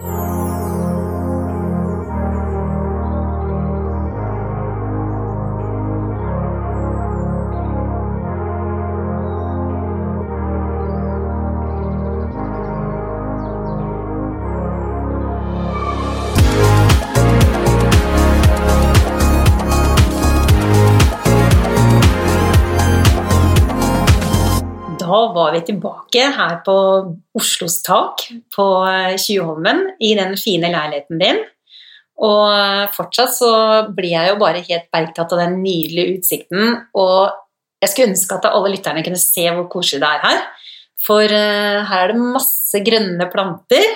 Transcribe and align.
Da 0.00 0.27
tilbake 25.68 26.24
her 26.34 26.58
på 26.66 26.74
Oslos 27.38 27.78
tak 27.86 28.24
på 28.54 28.66
Tjuvholmen 29.20 29.84
i 30.02 30.14
den 30.18 30.34
fine 30.40 30.72
leiligheten 30.72 31.22
din. 31.22 31.44
Og 32.18 32.94
fortsatt 32.96 33.36
så 33.36 33.50
blir 33.94 34.16
jeg 34.16 34.32
jo 34.32 34.38
bare 34.40 34.64
helt 34.66 34.88
bergtatt 34.94 35.34
av 35.34 35.42
den 35.44 35.60
nydelige 35.62 36.16
utsikten. 36.18 36.80
Og 36.98 37.30
jeg 37.78 37.92
skulle 37.92 38.10
ønske 38.10 38.38
at 38.38 38.48
alle 38.50 38.72
lytterne 38.74 39.04
kunne 39.06 39.20
se 39.22 39.46
hvor 39.52 39.68
koselig 39.70 40.02
det 40.02 40.10
er 40.10 40.24
her. 40.24 40.40
For 41.06 41.22
eh, 41.22 41.86
her 41.86 42.08
er 42.08 42.12
det 42.12 42.30
masse 42.34 42.82
grønne 42.84 43.28
planter. 43.30 43.86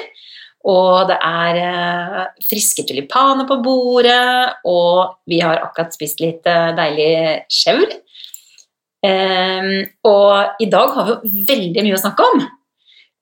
Og 0.71 1.09
det 1.11 1.17
er 1.27 1.59
eh, 1.59 2.21
friske 2.47 2.85
tulipaner 2.87 3.49
på 3.49 3.59
bordet, 3.65 4.63
og 4.71 5.17
vi 5.27 5.41
har 5.43 5.59
akkurat 5.59 5.91
spist 5.97 6.23
litt 6.23 6.47
eh, 6.47 6.71
deilig 6.79 7.15
skjevr. 7.51 7.97
Um, 9.03 9.83
og 10.07 10.63
i 10.63 10.69
dag 10.71 10.93
har 10.95 11.07
vi 11.09 11.15
jo 11.15 11.47
veldig 11.49 11.83
mye 11.83 11.97
å 11.97 12.03
snakke 12.03 12.27
om. 12.27 12.43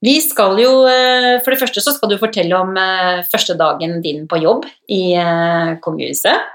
Vi 0.04 0.14
skal 0.24 0.58
jo, 0.60 0.72
uh, 0.88 1.40
For 1.40 1.52
det 1.52 1.60
første 1.60 1.82
så 1.84 1.94
skal 1.96 2.12
du 2.12 2.18
fortelle 2.20 2.56
om 2.56 2.74
uh, 2.76 3.20
første 3.32 3.56
dagen 3.56 4.00
din 4.04 4.26
på 4.28 4.40
jobb 4.42 4.66
i 4.92 5.16
uh, 5.16 5.76
kongehuset. 5.84 6.48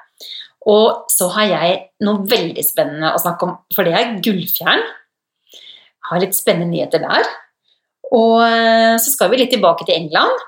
Og 0.65 1.09
så 1.13 1.29
har 1.35 1.49
jeg 1.51 1.73
noe 2.05 2.25
veldig 2.29 2.63
spennende 2.65 3.13
å 3.13 3.21
snakke 3.21 3.45
om, 3.45 3.57
for 3.73 3.85
det 3.85 3.97
er 3.97 4.15
Gullfjern. 4.25 4.81
Har 6.09 6.21
litt 6.21 6.37
spennende 6.37 6.73
nyheter 6.73 7.01
der. 7.01 7.29
Og 8.13 8.41
så 9.01 9.11
skal 9.11 9.31
vi 9.31 9.39
litt 9.41 9.51
tilbake 9.53 9.85
til 9.85 9.97
England, 9.97 10.41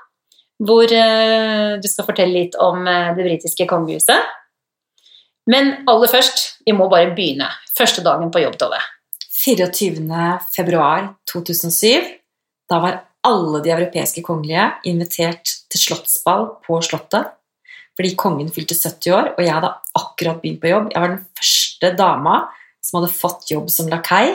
hvor 0.62 0.86
du 0.90 1.88
skal 1.90 2.06
fortelle 2.06 2.34
litt 2.34 2.54
om 2.62 2.86
det 2.86 3.26
britiske 3.26 3.66
kongehuset. 3.70 4.37
Men 5.48 5.88
aller 5.88 6.10
først, 6.12 6.60
vi 6.66 6.72
må 6.76 6.88
bare 6.92 7.14
begynne. 7.16 7.48
Første 7.78 8.02
dagen 8.04 8.30
på 8.32 8.40
jobb, 8.42 8.56
Tove. 8.60 8.80
24.2.2007. 9.38 12.04
Da 12.68 12.76
var 12.84 12.94
alle 13.24 13.62
de 13.64 13.70
europeiske 13.72 14.22
kongelige 14.26 14.66
invitert 14.90 15.44
til 15.70 15.80
slottsball 15.80 16.42
på 16.66 16.72
Slottet. 16.84 17.24
Fordi 17.98 18.10
kongen 18.18 18.50
fylte 18.54 18.74
70 18.78 19.10
år, 19.10 19.26
og 19.34 19.40
jeg 19.42 19.54
hadde 19.56 19.76
akkurat 19.98 20.40
begynt 20.42 20.60
på 20.62 20.70
jobb. 20.70 20.86
Jeg 20.92 21.02
var 21.02 21.10
den 21.14 21.26
første 21.40 21.88
dama 21.98 22.34
som 22.84 22.96
hadde 23.00 23.16
fått 23.16 23.42
jobb 23.50 23.66
som 23.74 23.90
lakei. 23.90 24.26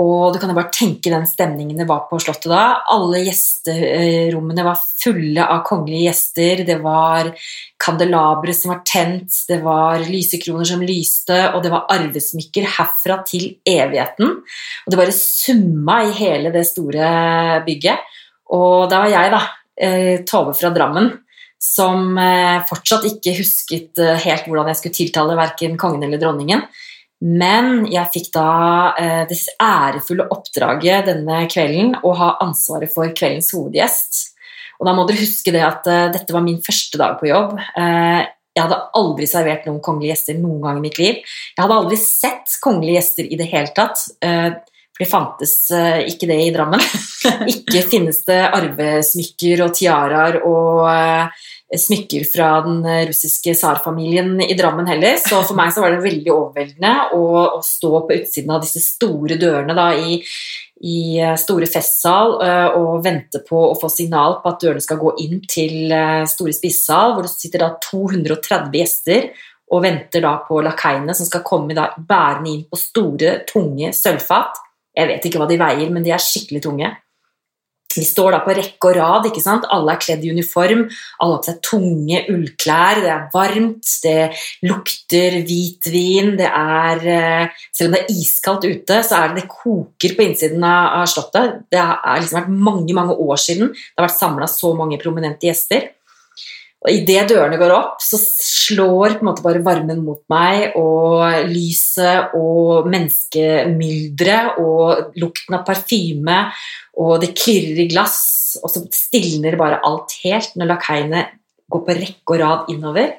Og 0.00 0.32
du 0.32 0.38
kan 0.40 0.48
jo 0.48 0.56
bare 0.56 0.72
tenke 0.72 1.12
den 1.12 1.26
stemningen 1.28 1.76
det 1.76 1.86
var 1.88 2.06
på 2.08 2.18
Slottet 2.22 2.48
da. 2.48 2.80
Alle 2.94 3.20
gjesterommene 3.26 4.64
var 4.64 4.80
fulle 4.80 5.44
av 5.44 5.60
kongelige 5.66 6.06
gjester. 6.08 6.62
Det 6.68 6.78
var 6.80 7.32
kandelabre 7.80 8.54
som 8.56 8.72
var 8.72 8.80
tent, 8.88 9.28
det 9.48 9.60
var 9.64 10.00
lysekroner 10.06 10.68
som 10.68 10.84
lyste, 10.84 11.38
og 11.52 11.60
det 11.64 11.72
var 11.74 11.88
arvesmykker 11.92 12.68
herfra 12.78 13.20
til 13.28 13.50
evigheten. 13.68 14.38
Og 14.40 14.92
det 14.92 15.00
bare 15.00 15.16
summa 15.16 16.00
i 16.08 16.14
hele 16.16 16.52
det 16.54 16.64
store 16.70 17.60
bygget. 17.68 18.12
Og 18.56 18.88
da 18.90 19.02
var 19.04 19.12
jeg, 19.12 19.34
da, 19.34 19.42
eh, 19.76 20.14
Tove 20.26 20.54
fra 20.56 20.72
Drammen, 20.74 21.12
som 21.60 22.16
eh, 22.18 22.64
fortsatt 22.68 23.04
ikke 23.04 23.36
husket 23.36 24.00
eh, 24.00 24.16
helt 24.24 24.48
hvordan 24.48 24.72
jeg 24.72 24.80
skulle 24.80 24.96
tiltale 24.96 25.36
verken 25.38 25.76
kongen 25.80 26.06
eller 26.08 26.20
dronningen. 26.22 26.64
Men 27.20 27.84
jeg 27.92 28.08
fikk 28.14 28.30
da 28.32 28.50
eh, 28.96 29.22
det 29.28 29.36
ærefulle 29.60 30.28
oppdraget 30.32 31.10
denne 31.10 31.42
kvelden 31.52 31.94
å 32.00 32.14
ha 32.16 32.34
ansvaret 32.40 32.92
for 32.92 33.12
kveldens 33.16 33.52
hovedgjest. 33.52 34.20
Og 34.80 34.88
da 34.88 34.94
må 34.96 35.04
dere 35.04 35.20
huske 35.20 35.52
det 35.52 35.64
at 35.66 35.88
eh, 35.90 36.08
dette 36.14 36.32
var 36.32 36.44
min 36.46 36.62
første 36.64 37.00
dag 37.00 37.18
på 37.20 37.28
jobb. 37.28 37.58
Eh, 37.58 38.22
jeg 38.56 38.64
hadde 38.64 38.80
aldri 38.98 39.28
servert 39.30 39.68
noen 39.68 39.82
kongelige 39.84 40.14
gjester 40.14 40.40
noen 40.40 40.64
gang 40.64 40.80
i 40.80 40.84
mitt 40.88 40.98
liv. 40.98 41.20
Jeg 41.20 41.60
hadde 41.60 41.76
aldri 41.76 42.00
sett 42.00 42.56
kongelige 42.64 42.98
gjester 42.98 43.28
i 43.28 43.38
det 43.38 43.48
hele 43.52 43.74
tatt. 43.76 44.02
Eh, 44.24 44.48
for 44.90 45.04
det 45.04 45.10
fantes 45.12 45.54
eh, 45.76 46.00
ikke 46.10 46.28
det 46.28 46.40
i 46.46 46.50
Drammen. 46.56 46.82
ikke 47.52 47.84
finnes 47.88 48.24
det 48.26 48.40
arvesmykker 48.48 49.66
og 49.66 49.76
tiaraer 49.76 50.40
og 50.40 50.88
eh, 50.88 51.46
smykker 51.78 52.24
fra 52.26 52.48
den 52.64 52.80
russiske 53.06 53.54
tsarfamilien 53.54 54.40
i 54.42 54.56
Drammen 54.58 54.88
heller. 54.90 55.20
Så 55.22 55.42
for 55.46 55.58
meg 55.58 55.70
så 55.74 55.84
var 55.84 55.94
det 55.94 56.02
veldig 56.02 56.32
overveldende 56.34 56.94
å, 57.14 57.26
å 57.58 57.60
stå 57.62 57.92
på 58.08 58.16
utsiden 58.16 58.54
av 58.56 58.64
disse 58.64 58.82
store 58.82 59.38
dørene 59.38 59.76
da, 59.78 59.90
i, 59.94 60.18
i 60.82 60.96
eh, 61.20 61.36
store 61.38 61.68
festsal 61.70 62.34
uh, 62.40 62.80
og 62.80 63.04
vente 63.04 63.42
på 63.46 63.60
å 63.68 63.76
få 63.78 63.90
signal 63.92 64.40
på 64.42 64.50
at 64.50 64.64
dørene 64.64 64.82
skal 64.82 64.98
gå 64.98 65.14
inn 65.22 65.38
til 65.46 65.94
store 66.30 66.56
spisesal, 66.56 67.14
hvor 67.14 67.28
det 67.28 67.34
sitter 67.36 67.66
da 67.66 67.70
230 67.86 68.80
gjester 68.80 69.30
og 69.70 69.84
venter 69.84 70.24
da 70.24 70.34
på 70.46 70.58
lakaiene 70.64 71.14
som 71.14 71.28
skal 71.28 71.44
komme 71.46 71.76
da 71.78 71.90
bærende 71.96 72.50
inn 72.50 72.66
på 72.66 72.78
store, 72.78 73.40
tunge 73.46 73.92
sølvfat. 73.94 74.58
Jeg 74.96 75.10
vet 75.12 75.28
ikke 75.28 75.42
hva 75.42 75.46
de 75.50 75.58
veier, 75.60 75.92
men 75.94 76.02
de 76.06 76.12
er 76.14 76.22
skikkelig 76.22 76.62
tunge. 76.64 76.90
Vi 77.96 78.04
står 78.06 78.36
da 78.36 78.40
på 78.44 78.54
rekke 78.54 78.90
og 78.90 78.96
rad, 78.98 79.28
ikke 79.30 79.42
sant? 79.42 79.66
alle 79.70 79.94
er 79.94 80.02
kledd 80.02 80.24
i 80.24 80.30
uniform, 80.30 80.84
alle 81.20 81.36
har 81.36 81.42
på 81.42 81.48
seg 81.48 81.60
tunge 81.66 82.22
ullklær, 82.30 83.02
det 83.02 83.10
er 83.10 83.28
varmt, 83.34 83.94
det 84.04 84.16
lukter 84.66 85.40
hvitvin, 85.46 86.34
det 86.38 86.50
er 86.50 87.06
eh, 87.10 87.62
Selv 87.74 87.90
om 87.90 87.96
det 87.96 88.02
er 88.02 88.12
iskaldt 88.14 88.66
ute, 88.68 89.00
så 89.06 89.16
er 89.18 89.30
det 89.30 89.42
det 89.42 89.50
koker 89.50 90.14
på 90.16 90.26
innsiden 90.26 90.64
av, 90.66 91.06
Slottet. 91.10 91.64
Det 91.72 91.80
har 91.80 92.20
liksom 92.20 92.38
vært 92.42 92.52
mange, 92.68 92.94
mange 92.94 93.16
år 93.16 93.38
siden 93.40 93.72
det 93.72 93.98
har 93.98 94.06
vært 94.06 94.18
samla 94.18 94.48
så 94.50 94.74
mange 94.76 94.98
prominente 95.00 95.48
gjester. 95.48 95.88
Og 96.80 96.88
Idet 96.94 97.28
dørene 97.28 97.58
går 97.60 97.74
opp, 97.74 97.98
så 98.00 98.16
slår 98.16 99.18
på 99.18 99.20
en 99.20 99.28
måte 99.28 99.44
bare 99.44 99.60
varmen 99.64 100.00
mot 100.00 100.22
meg, 100.32 100.72
og 100.80 101.50
lyset 101.50 102.32
og 102.38 102.88
menneskemylderet 102.88 104.62
og 104.62 105.12
lukten 105.20 105.58
av 105.58 105.66
parfyme, 105.68 106.38
og 106.96 107.18
det 107.20 107.34
klirrer 107.36 107.84
i 107.84 107.88
glass, 107.90 108.22
og 108.64 108.72
så 108.72 108.86
stilner 108.96 109.60
bare 109.60 109.82
alt 109.86 110.16
helt 110.24 110.56
når 110.56 110.72
lakeiene 110.72 111.26
går 111.70 111.84
på 111.84 111.98
rekke 112.00 112.34
og 112.34 112.40
rad 112.40 112.72
innover. 112.72 113.12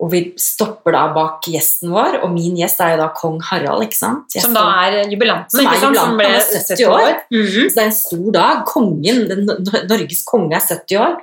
Og 0.00 0.08
vi 0.14 0.20
stopper 0.40 0.94
da 0.96 1.02
bak 1.12 1.44
gjesten 1.52 1.90
vår, 1.92 2.22
og 2.24 2.30
min 2.32 2.54
gjest 2.56 2.80
er 2.80 2.94
jo 2.94 3.00
da 3.02 3.08
kong 3.16 3.36
Harald. 3.50 3.84
ikke 3.84 3.98
sant? 3.98 4.30
Gjesten, 4.32 4.48
som 4.48 4.56
da 4.56 4.86
er 4.86 5.10
jubilanten, 5.12 5.52
som, 5.52 5.60
er 5.60 5.76
jubilanten, 5.76 5.98
som 6.00 6.16
ble 6.16 6.30
70 6.40 6.86
år. 6.88 7.18
Mm 7.28 7.42
-hmm. 7.46 7.66
Så 7.68 7.74
det 7.74 7.82
er 7.82 7.90
en 7.90 8.00
stor 8.04 8.30
dag. 8.32 8.64
Kongen, 8.64 9.28
den, 9.28 9.44
Norges 9.90 10.24
konge 10.24 10.56
er 10.56 10.60
70 10.60 10.96
år. 10.96 11.20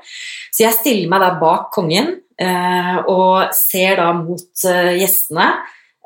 Så 0.52 0.64
jeg 0.64 0.74
stiller 0.74 1.10
meg 1.10 1.22
da 1.22 1.32
bak 1.40 1.72
kongen 1.74 2.22
eh, 2.40 2.98
og 3.08 3.50
ser 3.54 3.96
da 3.96 4.14
mot 4.14 4.66
eh, 4.66 4.94
gjestene. 5.02 5.48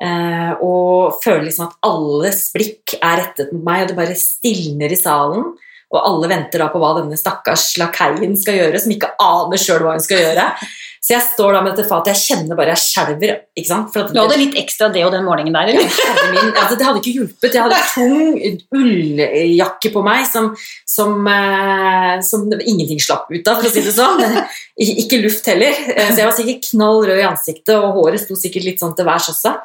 Eh, 0.02 0.52
og 0.64 1.20
føler 1.22 1.44
liksom 1.46 1.68
at 1.68 1.76
alles 1.86 2.50
blikk 2.54 2.96
er 2.98 3.20
rettet 3.20 3.52
mot 3.52 3.62
meg, 3.62 3.82
og 3.82 3.88
det 3.88 3.96
bare 4.00 4.16
stilner 4.18 4.92
i 4.92 4.96
salen. 4.96 5.52
Og 5.92 5.98
alle 6.00 6.30
venter 6.30 6.58
da 6.58 6.70
på 6.72 6.80
hva 6.80 6.94
denne 7.02 7.18
stakkars 7.20 7.76
lakeien 7.76 8.32
skal 8.40 8.56
gjøre, 8.56 8.80
som 8.80 8.94
ikke 8.94 9.12
aner 9.20 9.60
sjøl 9.60 9.84
hva 9.84 9.98
hun 9.98 10.04
skal 10.04 10.24
gjøre. 10.24 10.46
Så 11.02 11.16
jeg 11.16 11.22
står 11.32 11.56
da 11.56 11.60
med 11.64 11.72
dette 11.74 11.88
fatet, 11.90 12.14
jeg 12.14 12.22
kjenner 12.28 12.54
bare 12.58 12.76
jeg 12.76 12.82
skjelver. 12.84 13.30
Du 13.58 14.20
hadde 14.20 14.36
litt 14.38 14.58
ekstra 14.60 14.86
det 14.94 15.00
og 15.02 15.10
den 15.10 15.24
morgenen 15.26 15.56
der, 15.56 15.72
eller? 15.72 15.96
Min, 16.30 16.52
altså, 16.52 16.76
det 16.78 16.86
hadde 16.86 17.00
ikke 17.00 17.14
hjulpet. 17.16 17.56
Jeg 17.56 17.64
hadde 17.64 17.80
tung 17.90 18.36
ulljakke 18.78 19.90
på 19.90 20.04
meg 20.06 20.28
som, 20.30 20.52
som, 20.86 21.26
eh, 21.26 22.22
som, 22.22 22.46
ingenting 22.54 23.02
slapp 23.02 23.26
ut 23.34 23.50
av, 23.50 23.58
for 23.58 23.66
å 23.66 23.74
si 23.74 23.82
det 23.82 23.96
sånn. 23.96 24.22
Ikke 25.02 25.18
luft 25.24 25.50
heller. 25.50 25.74
Eh, 25.90 26.12
så 26.12 26.22
jeg 26.22 26.28
var 26.28 26.38
sikkert 26.38 26.70
knall 26.70 27.02
rød 27.10 27.18
i 27.18 27.26
ansiktet, 27.32 27.74
og 27.80 27.98
håret 27.98 28.22
sto 28.22 28.38
sikkert 28.38 28.70
litt 28.70 28.86
sånn 28.86 28.94
til 28.94 29.10
værs 29.10 29.32
også. 29.34 29.56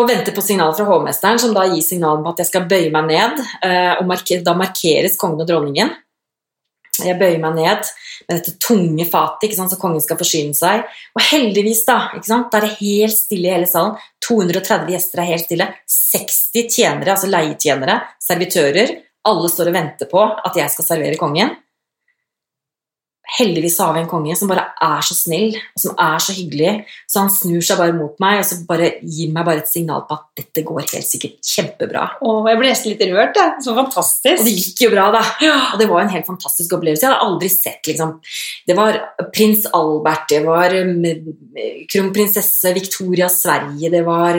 Og 0.00 0.08
venter 0.08 0.32
på 0.32 0.46
signal 0.46 0.72
fra 0.72 0.88
hovmesteren, 0.88 1.42
som 1.42 1.52
da 1.52 1.66
gir 1.68 1.84
signalen 1.84 2.24
på 2.24 2.32
at 2.32 2.40
jeg 2.40 2.48
skal 2.48 2.68
bøye 2.70 2.88
meg 2.94 3.12
ned. 3.12 3.44
Eh, 3.66 4.00
og 4.00 4.40
da 4.46 4.56
markeres 4.56 5.20
kongen 5.20 5.44
og 5.44 5.52
dronningen. 5.52 5.92
Jeg 7.06 7.18
bøyer 7.20 7.40
meg 7.42 7.56
ned 7.58 7.90
med 8.28 8.38
dette 8.38 8.54
tunge 8.62 9.06
fatet 9.08 9.56
så 9.56 9.78
kongen 9.80 10.02
skal 10.04 10.18
forsyne 10.20 10.54
seg. 10.56 10.84
Og 11.16 11.24
heldigvis, 11.30 11.84
da, 11.88 12.10
da 12.14 12.58
er 12.58 12.66
det 12.66 12.76
helt 12.80 13.16
stille 13.16 13.48
i 13.48 13.54
hele 13.54 13.70
salen. 13.70 13.96
230 14.26 14.92
gjester 14.94 15.22
er 15.22 15.30
helt 15.32 15.46
stille. 15.46 15.66
60 15.90 16.68
tjenere, 16.68 17.14
altså 17.16 17.30
leietjenere, 17.30 17.98
servitører. 18.22 18.94
Alle 19.30 19.50
står 19.52 19.72
og 19.72 19.76
venter 19.76 20.08
på 20.10 20.22
at 20.22 20.56
jeg 20.56 20.72
skal 20.72 20.86
servere 20.86 21.20
kongen. 21.20 21.56
Heldigvis 23.38 23.78
har 23.82 23.94
vi 23.94 24.02
en 24.02 24.10
konge 24.10 24.34
som 24.38 24.50
bare 24.50 24.66
er 24.82 25.04
så 25.06 25.14
snill, 25.16 25.54
og 25.54 25.82
som 25.82 25.94
er 26.00 26.22
så 26.22 26.34
hyggelig. 26.36 26.72
Så 27.10 27.22
han 27.22 27.32
snur 27.32 27.62
seg 27.64 27.80
bare 27.80 27.94
mot 27.96 28.16
meg 28.22 28.40
og 28.40 28.46
så 28.48 28.58
bare 28.68 28.92
gir 29.02 29.30
meg 29.34 29.46
bare 29.46 29.62
et 29.62 29.70
signal 29.70 30.04
på 30.08 30.16
at 30.16 30.26
dette 30.40 30.64
går 30.66 30.82
helt 30.82 31.06
sikkert 31.06 31.38
kjempebra. 31.46 32.06
Åh, 32.26 32.40
jeg 32.50 32.60
ble 32.60 32.70
nesten 32.70 32.94
litt 32.94 33.04
rørt. 33.10 33.34
Det. 33.36 33.46
Så 33.64 33.74
fantastisk. 33.76 34.42
Og 34.42 34.48
det 34.48 34.54
gikk 34.56 34.84
jo 34.86 34.92
bra, 34.94 35.06
da. 35.14 35.22
Ja. 35.44 35.56
Og 35.74 35.82
det 35.82 35.88
var 35.90 36.04
en 36.04 36.12
helt 36.12 36.28
fantastisk 36.28 36.74
opplevelse. 36.76 37.06
Jeg 37.06 37.12
hadde 37.12 37.28
aldri 37.28 37.50
sett 37.52 37.90
liksom 37.90 38.16
Det 38.66 38.76
var 38.78 38.98
prins 39.34 39.66
Albert, 39.76 40.26
det 40.30 40.40
var 40.44 40.74
mm, 40.74 41.04
kronprinsesse 41.90 42.72
Victoria 42.76 43.28
Sverige, 43.32 43.90
det 43.92 44.02
var 44.06 44.38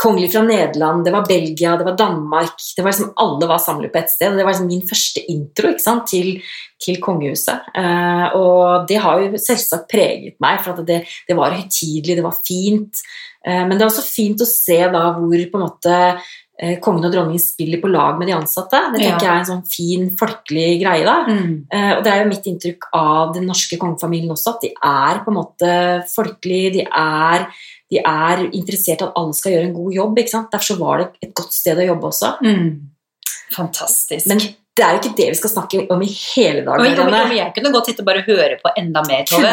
kongelig 0.00 0.32
fra 0.34 0.42
Nederland, 0.46 1.04
det 1.04 1.14
var 1.14 1.26
Belgia, 1.28 1.76
det 1.76 1.86
var 1.86 1.96
Danmark 1.98 2.56
Det 2.76 2.84
var 2.84 2.92
liksom 2.92 3.12
Alle 3.22 3.48
var 3.50 3.62
samlet 3.62 3.92
på 3.92 3.98
ett 3.98 4.10
sted. 4.10 4.32
og 4.32 4.38
Det 4.38 4.44
var 4.44 4.54
liksom 4.54 4.70
min 4.70 4.86
første 4.88 5.24
intro 5.32 5.72
ikke 5.72 5.84
sant, 5.84 6.06
til, 6.10 6.40
til 6.82 7.00
kongehuset. 7.02 7.72
Eh, 7.76 8.21
og 8.38 8.86
det 8.88 9.00
har 9.02 9.20
jo 9.22 9.40
selvsagt 9.40 9.88
preget 9.90 10.38
meg, 10.42 10.60
for 10.64 10.76
at 10.76 10.86
det, 10.88 11.02
det 11.28 11.36
var 11.38 11.54
høytidelig, 11.56 12.16
det 12.18 12.24
var 12.24 12.38
fint. 12.46 13.02
Eh, 13.46 13.64
men 13.66 13.74
det 13.76 13.82
er 13.84 13.90
også 13.90 14.06
fint 14.06 14.40
å 14.44 14.48
se 14.48 14.78
da 14.92 15.08
hvor 15.16 15.34
på 15.50 15.58
en 15.58 15.64
måte 15.64 15.96
eh, 16.62 16.76
kongen 16.84 17.08
og 17.08 17.12
dronningen 17.14 17.42
spiller 17.42 17.80
på 17.82 17.90
lag 17.90 18.18
med 18.20 18.28
de 18.30 18.36
ansatte. 18.36 18.78
Det 18.94 19.00
tenker 19.02 19.26
Ja. 19.26 19.32
jeg 19.32 19.34
er 19.34 19.42
en 19.42 19.50
sånn 19.50 19.66
fin, 19.66 20.08
folkelig 20.20 20.68
greie. 20.84 21.04
da. 21.04 21.16
Mm. 21.26 21.66
Eh, 21.72 21.90
og 21.96 22.04
det 22.04 22.12
er 22.12 22.22
jo 22.22 22.30
mitt 22.30 22.46
inntrykk 22.52 22.88
av 22.94 23.34
den 23.34 23.46
norske 23.50 23.78
kongefamilien 23.82 24.30
også, 24.30 24.54
at 24.54 24.60
de 24.66 24.72
er 24.92 25.22
på 25.24 25.32
en 25.32 25.40
måte 25.40 25.72
folkelige, 26.12 26.72
de 26.78 26.86
er, 26.86 27.48
de 27.90 27.98
er 27.98 28.46
interessert 28.52 29.02
i 29.02 29.08
at 29.08 29.18
alle 29.18 29.34
skal 29.34 29.52
gjøre 29.56 29.68
en 29.70 29.76
god 29.80 29.92
jobb. 29.98 30.18
ikke 30.22 30.36
sant? 30.36 30.50
Derfor 30.52 30.70
så 30.74 30.78
var 30.78 30.98
det 31.02 31.08
et 31.28 31.34
godt 31.34 31.52
sted 31.52 31.82
å 31.82 31.88
jobbe 31.90 32.12
også. 32.12 32.34
Mm. 32.46 32.88
Fantastisk. 33.52 34.26
Men 34.30 34.40
det 34.72 34.84
er 34.86 34.94
jo 34.94 35.00
ikke 35.02 35.16
det 35.18 35.26
vi 35.28 35.36
skal 35.36 35.50
snakke 35.52 35.80
om 35.92 36.00
i 36.00 36.06
hele 36.08 36.62
dag. 36.64 36.80
jeg 37.36 37.52
kunne 37.56 37.72
godt 37.74 37.90
sitte 37.90 38.00
og 38.00 38.06
bare 38.08 38.22
høre 38.24 38.56
på 38.62 38.70
enda 38.80 39.02
mer, 39.04 39.24
Tove. 39.28 39.50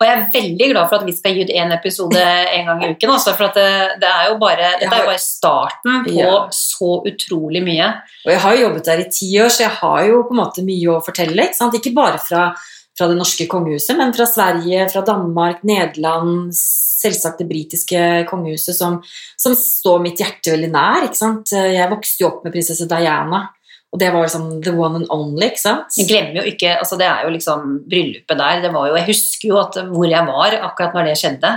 Og 0.00 0.04
jeg 0.06 0.12
er 0.14 0.22
veldig 0.32 0.68
glad 0.72 0.88
for 0.88 0.96
at 0.96 1.04
vi 1.06 1.12
skal 1.12 1.36
gi 1.36 1.44
ut 1.44 1.52
én 1.60 1.74
episode 1.76 2.22
en 2.56 2.70
gang 2.70 2.80
i 2.86 2.90
uken. 2.94 3.12
Også, 3.12 3.34
for 3.36 3.50
at 3.50 3.58
det, 3.60 4.00
det 4.00 4.08
er 4.08 4.30
jo 4.30 4.38
bare, 4.40 4.70
dette 4.80 4.88
er 4.96 5.04
bare 5.10 5.20
starten 5.20 6.06
på 6.08 6.16
Ja. 6.16 6.32
så 6.56 6.90
utrolig 7.04 7.62
mye. 7.66 7.90
Og 8.24 8.32
jeg 8.32 8.40
har 8.46 8.56
jo 8.56 8.64
jobbet 8.66 8.88
der 8.88 9.04
i 9.04 9.08
ti 9.12 9.28
år, 9.44 9.52
så 9.52 9.66
jeg 9.66 9.76
har 9.82 10.04
jo 10.08 10.22
på 10.28 10.32
en 10.38 10.40
måte 10.40 10.64
mye 10.64 10.96
å 10.96 11.02
fortelle. 11.04 11.50
Ikke, 11.52 11.70
ikke 11.82 11.94
bare 12.00 12.18
fra, 12.24 12.48
fra 12.96 13.08
det 13.12 13.20
norske 13.20 13.46
kongehuset, 13.52 13.96
men 14.00 14.16
fra 14.16 14.24
Sverige, 14.24 14.88
fra 14.92 15.04
Danmark, 15.04 15.60
Nederland, 15.68 16.48
selvsagt 16.56 17.42
det 17.44 17.48
britiske 17.50 18.02
kongehuset, 18.30 18.76
som, 18.78 19.02
som 19.36 19.52
står 19.58 20.00
mitt 20.04 20.20
hjerte 20.22 20.54
veldig 20.56 20.72
nær. 20.72 21.10
Jeg 21.12 21.90
vokste 21.92 22.24
jo 22.24 22.30
opp 22.32 22.44
med 22.46 22.54
prinsesse 22.56 22.88
Diana, 22.88 23.50
og 23.92 24.00
det 24.00 24.08
var 24.08 24.24
liksom 24.24 24.48
the 24.64 24.72
one 24.72 25.02
and 25.02 25.10
only. 25.12 25.50
ikke 25.50 25.60
sant? 25.60 25.92
Jeg 26.00 26.08
glemmer 26.08 26.40
jo 26.40 26.48
ikke, 26.48 26.78
altså 26.80 26.96
Det 26.96 27.06
er 27.06 27.26
jo 27.26 27.34
liksom 27.34 27.78
bryllupet 27.84 28.38
der. 28.40 28.62
det 28.64 28.72
var 28.72 28.88
jo, 28.88 28.96
Jeg 28.96 29.10
husker 29.10 29.48
jo 29.50 29.60
at, 29.60 29.76
hvor 29.92 30.08
jeg 30.08 30.28
var 30.28 30.60
akkurat 30.64 30.96
når 30.96 31.10
det 31.10 31.16
skjedde. 31.20 31.50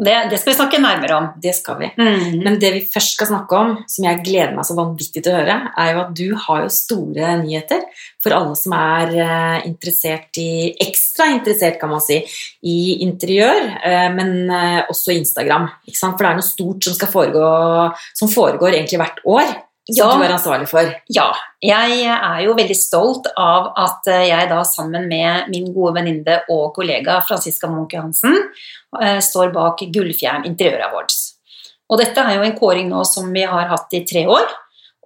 Og 0.00 0.06
det, 0.06 0.14
det 0.32 0.38
skal 0.40 0.50
vi 0.50 0.56
snakke 0.56 0.78
nærmere 0.82 1.14
om. 1.14 1.26
Det 1.42 1.52
skal 1.54 1.76
vi. 1.78 1.88
Mm. 1.98 2.38
Men 2.42 2.56
det 2.62 2.70
vi 2.74 2.84
først 2.90 3.16
skal 3.16 3.28
snakke 3.28 3.58
om, 3.58 3.74
som 3.90 4.06
jeg 4.06 4.22
gleder 4.24 4.54
meg 4.56 4.66
så 4.66 4.74
vanvittig 4.78 5.22
til 5.22 5.30
å 5.30 5.40
høre, 5.40 5.56
er 5.78 5.90
jo 5.92 6.00
at 6.04 6.14
du 6.18 6.24
har 6.46 6.62
jo 6.64 6.72
store 6.74 7.34
nyheter 7.42 7.84
for 8.22 8.34
alle 8.34 8.56
som 8.58 8.74
er 8.78 9.12
eh, 9.26 9.66
interessert 9.68 10.38
i 10.42 10.72
Ekstra 10.82 11.28
interessert, 11.34 11.78
kan 11.78 11.92
man 11.92 12.02
si, 12.02 12.18
i 12.66 12.78
interiør, 13.04 13.68
eh, 13.82 14.08
men 14.14 14.50
eh, 14.50 14.80
også 14.90 15.14
Instagram. 15.14 15.68
Ikke 15.86 16.00
sant? 16.00 16.16
For 16.16 16.26
det 16.26 16.32
er 16.32 16.40
noe 16.40 16.50
stort 16.50 16.88
som, 16.88 16.96
skal 16.98 17.12
foregå, 17.12 17.52
som 18.18 18.32
foregår 18.32 18.78
egentlig 18.78 19.02
hvert 19.02 19.22
år, 19.34 19.54
som 19.90 20.08
Ja. 20.08 20.16
du 20.16 20.24
er 20.24 20.34
ansvarlig 20.36 20.68
for. 20.68 20.94
Ja, 21.10 21.32
jeg 21.60 22.04
er 22.06 22.40
jo 22.44 22.54
veldig 22.54 22.76
stolt 22.76 23.26
av 23.36 23.72
at 23.76 24.06
jeg 24.06 24.48
da 24.48 24.62
sammen 24.62 25.08
med 25.08 25.48
min 25.50 25.72
gode 25.74 25.96
venninne 25.98 26.42
og 26.50 26.74
kollega 26.74 27.20
Franziska 27.26 27.66
Munch 27.68 27.96
Hansen 27.98 28.36
eh, 29.00 29.18
står 29.18 29.52
bak 29.52 29.82
Gullfjern 29.92 30.46
Interiør 30.46 30.88
Awards. 30.90 31.34
Og 31.90 31.98
dette 31.98 32.16
er 32.22 32.36
jo 32.36 32.42
en 32.46 32.58
kåring 32.58 32.88
nå 32.88 33.02
som 33.04 33.32
vi 33.32 33.42
har 33.42 33.66
hatt 33.68 33.92
i 33.92 34.04
tre 34.06 34.26
år. 34.26 34.46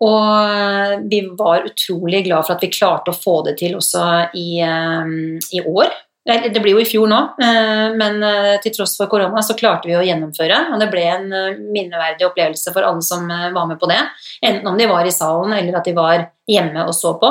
Og 0.04 1.08
vi 1.08 1.22
var 1.38 1.64
utrolig 1.64 2.24
glad 2.26 2.44
for 2.44 2.54
at 2.56 2.60
vi 2.66 2.68
klarte 2.68 3.10
å 3.10 3.16
få 3.16 3.38
det 3.46 3.56
til 3.62 3.78
også 3.78 4.28
i, 4.36 4.60
eh, 4.60 5.40
i 5.56 5.62
år. 5.64 5.88
Det 6.26 6.58
blir 6.58 6.74
jo 6.74 6.80
i 6.82 6.88
fjor 6.88 7.06
nå, 7.06 7.18
eh, 7.38 7.92
men 7.94 8.16
eh, 8.26 8.56
til 8.62 8.72
tross 8.74 8.96
for 8.98 9.06
korona 9.10 9.44
så 9.46 9.54
klarte 9.54 9.86
vi 9.86 9.94
å 9.94 10.02
gjennomføre. 10.02 10.56
Og 10.74 10.82
det 10.82 10.88
ble 10.90 11.04
en 11.06 11.28
eh, 11.30 11.60
minneverdig 11.60 12.26
opplevelse 12.26 12.72
for 12.74 12.86
alle 12.86 13.04
som 13.06 13.28
var 13.30 13.68
med 13.70 13.78
på 13.78 13.86
det. 13.90 14.00
Enten 14.42 14.66
om 14.66 14.78
de 14.78 14.88
var 14.90 15.06
i 15.06 15.14
salen 15.14 15.54
eller 15.54 15.78
at 15.78 15.86
de 15.86 15.94
var 15.94 16.26
hjemme 16.50 16.82
og 16.82 16.96
så 16.98 17.14
på. 17.20 17.30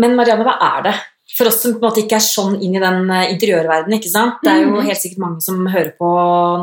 Men 0.00 0.16
Marianne, 0.16 0.48
hva 0.48 0.56
er 0.64 0.88
det? 0.88 0.94
For 1.36 1.46
oss 1.50 1.58
som 1.62 1.74
på 1.74 1.82
en 1.82 1.84
måte 1.90 2.00
ikke 2.00 2.16
er 2.16 2.24
sånn 2.24 2.54
inn 2.64 2.76
i 2.78 2.80
den 2.80 3.10
eh, 3.12 3.26
interiørverdenen, 3.34 3.98
ikke 3.98 4.08
sant? 4.12 4.38
Det 4.42 4.50
er 4.52 4.62
jo 4.64 4.70
Mhm. 4.76 4.86
helt 4.86 4.98
sikkert 5.02 5.18
mange 5.20 5.42
som 5.44 5.66
hører 5.66 5.92
på 5.98 6.08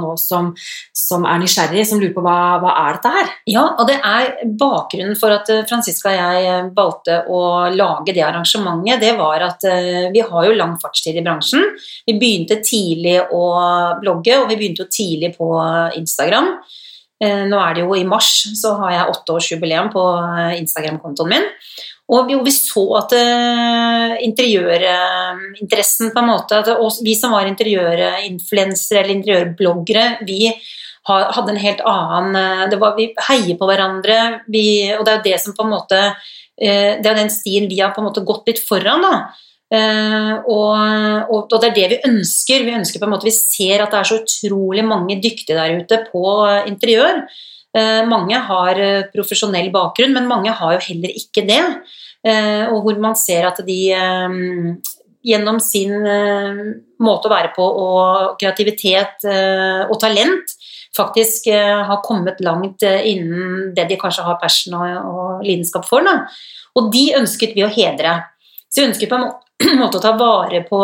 nå 0.01 0.17
som, 0.17 0.53
som 0.93 1.25
er 1.29 1.39
nysgjerrig, 1.43 1.85
som 1.85 1.99
lurer 2.01 2.13
på 2.15 2.23
hva, 2.25 2.37
hva 2.63 2.71
er 2.87 2.93
dette 2.97 3.11
her? 3.13 3.29
Ja, 3.47 3.63
og 3.77 3.87
det 3.87 3.99
er 4.03 4.33
bakgrunnen 4.57 5.17
for 5.19 5.29
at 5.35 5.49
eh, 5.49 5.63
Franziska 5.69 6.09
og 6.09 6.17
jeg 6.17 6.45
eh, 6.49 6.69
valgte 6.75 7.19
å 7.29 7.43
lage 7.75 8.13
det 8.13 8.23
arrangementet. 8.25 8.99
Det 8.99 9.13
var 9.17 9.41
at 9.41 9.61
vi 10.13 10.19
har 10.21 10.45
jo 10.45 10.55
lang 10.57 10.77
fartstid 10.81 11.15
i 11.17 11.23
bransjen. 11.25 11.63
Vi 12.07 12.17
begynte 12.19 12.57
tidlig 12.63 13.19
å 13.31 13.43
blogge, 14.01 14.41
og 14.41 14.49
vi 14.49 14.55
begynte 14.57 14.83
jo 14.85 14.89
tidlig 14.89 15.35
på 15.37 15.47
Instagram. 15.97 16.57
Eh, 17.23 17.45
Nå 17.47 17.61
er 17.63 17.77
det 17.77 17.85
jo 17.85 17.95
i 17.95 18.03
mars, 18.07 18.31
så 18.59 18.75
har 18.81 18.95
jeg 18.97 19.15
åtteårsjubileum 19.15 19.89
på 19.95 20.05
eh, 20.19 20.59
Instagram-kontoen 20.59 21.31
min. 21.31 21.49
Og 22.13 22.27
vi, 22.27 22.51
så 22.51 22.81
at 22.99 23.13
uh, 23.15 24.11
interiørinteressen 24.25 26.11
på 26.11 26.19
en 26.19 26.27
måte 26.27 26.59
at 26.59 26.67
Vi 27.01 27.13
som 27.15 27.31
var 27.31 27.47
interiørinfluensere 27.47 28.99
eller 28.99 29.15
interiørbloggere, 29.15 30.25
vi 30.27 30.51
hadde 31.07 31.51
en 31.51 31.59
helt 31.59 31.81
annen 31.87 32.35
eh, 32.71 32.79
var, 32.79 32.95
Vi 32.97 33.09
heier 33.27 33.57
på 33.59 33.67
hverandre, 33.67 34.19
vi, 34.47 34.93
og 34.95 35.05
det 35.05 35.13
er 35.13 35.17
jo 35.17 35.25
det 35.29 35.39
som 35.43 35.55
på 35.55 35.65
en 35.65 35.73
måte 35.73 35.99
eh, 36.03 36.99
Det 36.99 37.09
er 37.09 37.19
den 37.19 37.33
stien 37.33 37.67
vi 37.71 37.81
har 37.81 37.91
på 37.95 38.03
en 38.03 38.07
måte 38.07 38.23
gått 38.23 38.47
litt 38.47 38.61
foran, 38.63 39.03
da. 39.03 39.33
Eh, 39.73 40.33
og, 40.53 41.31
og, 41.33 41.55
det 41.57 41.71
er 41.71 41.75
det 41.77 41.87
vi 41.93 42.01
ønsker. 42.11 42.65
Vi 42.65 42.77
ønsker 42.77 43.01
på 43.01 43.07
en 43.07 43.15
måte, 43.15 43.27
vi 43.29 43.33
ser 43.33 43.81
at 43.81 43.93
det 43.93 44.01
er 44.01 44.09
så 44.09 44.19
utrolig 44.21 44.85
mange 44.85 45.17
dyktige 45.23 45.57
der 45.57 45.79
ute 45.81 46.03
på 46.11 46.23
interiør. 46.69 47.23
Eh, 47.73 48.01
mange 48.05 48.37
har 48.49 48.81
eh, 48.81 49.05
profesjonell 49.13 49.71
bakgrunn, 49.73 50.13
men 50.13 50.29
mange 50.29 50.53
har 50.53 50.75
jo 50.75 50.87
heller 50.91 51.15
ikke 51.23 51.45
det. 51.49 51.63
Og 52.23 52.77
hvor 52.85 52.99
man 53.03 53.17
ser 53.19 53.43
at 53.43 53.57
de 53.67 53.75
gjennom 55.27 55.57
sin 55.59 55.91
måte 57.03 57.27
å 57.27 57.31
være 57.33 57.49
på 57.51 57.65
og 57.81 58.37
kreativitet 58.39 59.25
og 59.27 59.97
talent 59.99 60.53
faktisk 60.95 61.49
har 61.51 61.99
kommet 62.07 62.39
langt 62.39 62.79
innen 62.87 63.73
det 63.75 63.89
de 63.89 63.99
kanskje 63.99 64.23
har 64.23 64.39
passion 64.39 64.77
og, 64.79 65.43
lidenskap 65.43 65.83
for. 65.89 66.07
Da. 66.07 66.29
Og 66.79 66.87
de 66.95 67.09
ønsket 67.19 67.57
vi 67.59 67.67
å 67.67 67.73
hedre. 67.75 68.21
Så 68.71 68.79
vi 68.79 68.87
ønsket 68.93 69.11
på 69.11 69.19
en 69.19 69.27
måte 69.81 69.99
å 69.99 70.03
ta 70.03 70.15
vare 70.19 70.63
på 70.67 70.83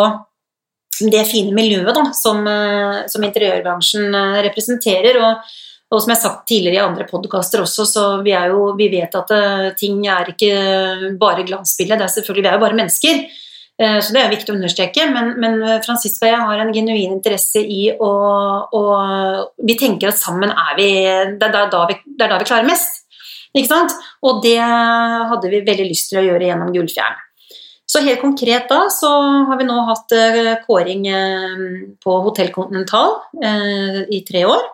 det 1.07 1.24
fine 1.30 1.55
miljøet 1.55 1.96
da, 1.96 2.05
som, 2.15 2.46
eh, 2.48 3.01
som 3.08 3.24
interiørbransjen 3.24 4.15
eh, 4.15 4.39
representerer. 4.50 5.20
Og, 5.24 5.51
og 5.89 6.01
som 6.01 6.12
jeg 6.12 6.17
har 6.17 6.24
sagt 6.24 6.48
tidligere 6.50 6.79
i 6.79 6.86
andre 6.86 7.08
podkaster 7.10 7.63
også, 7.63 7.86
så 7.88 8.08
vi, 8.25 8.34
jo, 8.34 8.74
vi 8.77 8.89
vet 8.91 9.15
at 9.17 9.36
eh, 9.36 9.67
ting 9.79 10.01
er 10.08 10.34
ikke 10.34 11.13
bare 11.22 11.46
glansbilde. 11.48 12.00
Det 12.00 12.08
er 12.08 12.15
selvfølgelig, 12.17 12.46
vi 12.46 12.51
er 12.51 12.58
jo 12.58 12.65
bare 12.65 12.82
mennesker. 12.82 13.29
Så 13.79 14.12
det 14.12 14.20
er 14.20 14.27
viktig 14.27 14.51
å 14.51 14.58
understreke, 14.58 15.05
men, 15.08 15.29
men 15.39 15.53
Franziska 15.86 16.25
og 16.25 16.34
jeg 16.34 16.48
har 16.50 16.63
en 16.65 16.72
genuin 16.75 17.13
interesse 17.15 17.62
i 17.63 17.86
å, 17.96 18.10
å 18.75 18.82
Vi 19.63 19.77
tenker 19.79 20.10
at 20.10 20.20
sammen 20.20 20.51
er 20.51 20.74
vi 20.75 20.89
Det 21.39 21.48
er 21.48 21.53
da, 21.53 21.62
da 21.72 21.86
vi, 21.88 21.96
det 22.03 22.25
er 22.25 22.34
da 22.34 22.41
vi 22.41 22.50
klarer 22.50 22.67
mest. 22.67 23.05
Ikke 23.55 23.72
sant? 23.72 23.96
Og 24.20 24.44
det 24.44 24.58
hadde 24.60 25.53
vi 25.53 25.63
veldig 25.63 25.88
lyst 25.88 26.12
til 26.12 26.20
å 26.20 26.25
gjøre 26.27 26.51
gjennom 26.51 26.75
Gullfjern. 26.75 27.24
Så 27.89 28.03
helt 28.05 28.22
konkret 28.22 28.69
da 28.69 28.84
så 28.93 29.10
har 29.50 29.58
vi 29.58 29.65
nå 29.65 29.77
hatt 29.88 30.13
eh, 30.13 30.51
kåring 30.67 31.08
eh, 31.10 31.62
på 32.03 32.17
Hotell 32.25 32.51
Continental 32.53 33.15
eh, 33.41 34.03
i 34.13 34.19
tre 34.27 34.43
år. 34.46 34.67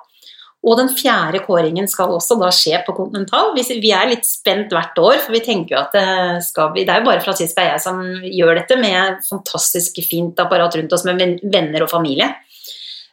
Og 0.65 0.79
den 0.81 0.89
fjerde 0.97 1.39
kåringen 1.45 1.87
skal 1.87 2.11
også 2.11 2.35
da 2.41 2.49
skje 2.51 2.81
på 2.83 2.95
Continental. 2.97 3.53
Vi, 3.55 3.91
er 3.93 4.09
litt 4.09 4.25
spent 4.27 4.73
hvert 4.73 4.97
år, 4.99 5.19
for 5.21 5.35
vi 5.35 5.43
tenker 5.45 5.75
jo 5.75 5.81
at 5.83 5.93
det 5.95 6.41
skal 6.43 6.73
bli 6.73 6.83
Det 6.83 6.91
er 6.91 7.03
jo 7.03 7.07
bare 7.07 7.21
Franziska 7.23 7.61
og 7.61 7.69
jeg 7.69 7.83
som 7.85 8.01
gjør 8.25 8.57
dette, 8.57 8.79
med 8.81 9.21
fantastisk 9.29 10.01
fint 10.09 10.41
apparat 10.41 10.75
rundt 10.75 10.97
oss 10.97 11.05
med 11.05 11.21
venner 11.53 11.85
og 11.85 11.91
familie. 11.93 12.31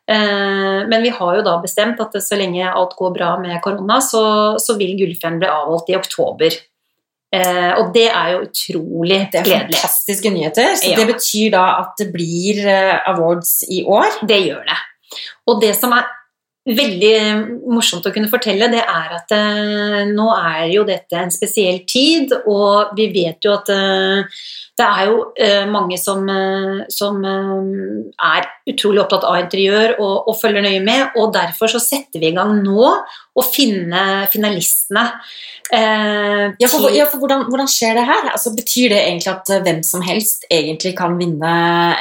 Men 0.08 1.04
vi 1.04 1.12
har 1.12 1.36
jo 1.36 1.44
da 1.44 1.58
bestemt 1.60 2.00
at 2.02 2.16
så 2.24 2.40
lenge 2.40 2.72
alt 2.72 2.96
går 2.96 3.12
bra 3.14 3.34
med 3.44 3.60
korona, 3.62 4.00
så, 4.00 4.24
så 4.56 4.80
vil 4.80 4.96
Gullfjern 4.98 5.36
bli 5.44 5.52
avholdt 5.52 5.92
i 5.92 6.00
oktober. 6.00 6.56
Eh, 7.32 7.72
Og 7.80 7.94
det 7.94 8.08
er 8.10 8.32
jo 8.32 8.40
utrolig 8.44 9.08
gledelig. 9.08 9.32
Det 9.32 9.40
er 9.40 9.44
gledelig. 9.44 9.74
fantastiske 9.80 10.30
nyheter. 10.30 10.74
Så 10.76 10.90
Ja. 10.90 10.96
det 10.96 11.06
betyr 11.14 11.50
da 11.50 11.64
at 11.80 11.92
det 11.98 12.12
blir 12.12 12.66
eh, 12.68 12.98
awards 13.08 13.62
i 13.70 13.82
år. 13.84 14.26
Det 14.28 14.40
gjør 14.46 14.62
det. 14.68 14.78
Og 15.46 15.60
det 15.62 15.74
som 15.76 15.92
er 15.92 16.04
veldig 16.62 17.14
morsomt 17.74 18.04
å 18.06 18.12
kunne 18.14 18.30
fortelle, 18.30 18.68
det 18.70 18.82
er 18.82 19.14
at 19.16 19.32
eh, 19.34 20.02
nå 20.12 20.28
er 20.36 20.68
jo 20.70 20.84
dette 20.86 21.18
en 21.18 21.32
spesiell 21.34 21.80
tid, 21.90 22.30
og 22.46 22.92
vi 22.94 23.08
vet 23.10 23.42
jo 23.42 23.56
at 23.56 23.72
eh, 23.74 24.44
det 24.78 24.86
er 24.86 25.08
jo 25.10 25.16
eh, 25.34 25.64
mange 25.68 25.98
som, 25.98 26.22
eh, 26.30 26.84
som 26.92 27.18
eh, 27.26 28.14
er 28.30 28.46
utrolig 28.70 29.02
opptatt 29.02 29.26
av 29.26 29.40
interiør 29.42 29.96
og, 29.98 30.30
og 30.30 30.38
følger 30.38 30.62
nøye 30.62 30.84
med, 30.86 31.18
og 31.18 31.34
derfor 31.34 31.72
så 31.74 31.82
setter 31.82 32.22
vi 32.22 32.30
i 32.30 32.36
gang 32.38 32.54
nå 32.62 32.86
å 32.86 33.46
finne 33.46 34.28
finalistene. 34.30 35.08
Eh, 35.72 36.46
Ja, 36.62 36.68
for, 36.70 36.90
ja, 36.94 37.10
for 37.10 37.18
hvordan, 37.18 37.48
hvordan 37.50 37.70
skjer 37.70 37.98
det 37.98 38.06
her? 38.06 38.26
Altså, 38.36 38.54
betyr 38.54 38.92
det 38.94 39.02
egentlig 39.02 39.34
at 39.34 39.50
hvem 39.66 39.82
som 39.86 40.02
helst 40.06 40.46
egentlig 40.52 40.94
kan 40.98 41.18
vinne 41.18 41.54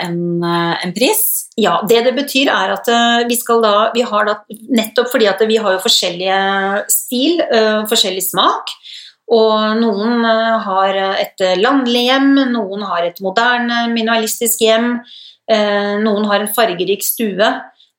en, 0.06 0.44
en 0.46 0.94
pris? 0.94 1.41
Ja, 1.62 1.82
det 1.88 2.02
det 2.08 2.14
betyr 2.18 2.50
er 2.50 2.74
at 2.74 2.88
eh, 2.90 3.24
vi 3.30 3.38
skal 3.38 3.62
da, 3.62 3.74
vi 3.94 4.06
har 4.08 4.28
da 4.28 4.38
nettopp 4.50 5.12
fordi 5.14 5.28
at 5.30 5.42
vi 5.50 5.60
har 5.62 5.76
jo 5.76 5.84
forskjellige 5.84 6.38
stil, 6.90 7.42
eh, 7.44 7.82
forskjellig 7.92 8.24
smak, 8.26 8.72
og 9.32 9.78
noen 9.80 10.26
eh, 10.28 10.56
har 10.66 11.02
et 11.12 11.44
landlig 11.60 12.08
hjem, 12.08 12.32
noen 12.56 12.88
har 12.90 13.06
et 13.06 13.22
moderne 13.24 13.86
minimalistisk 13.94 14.64
hjem, 14.66 14.96
noen 15.52 16.26
har 16.30 16.40
en 16.40 16.52
fargerik 16.56 17.02
stue, 17.04 17.48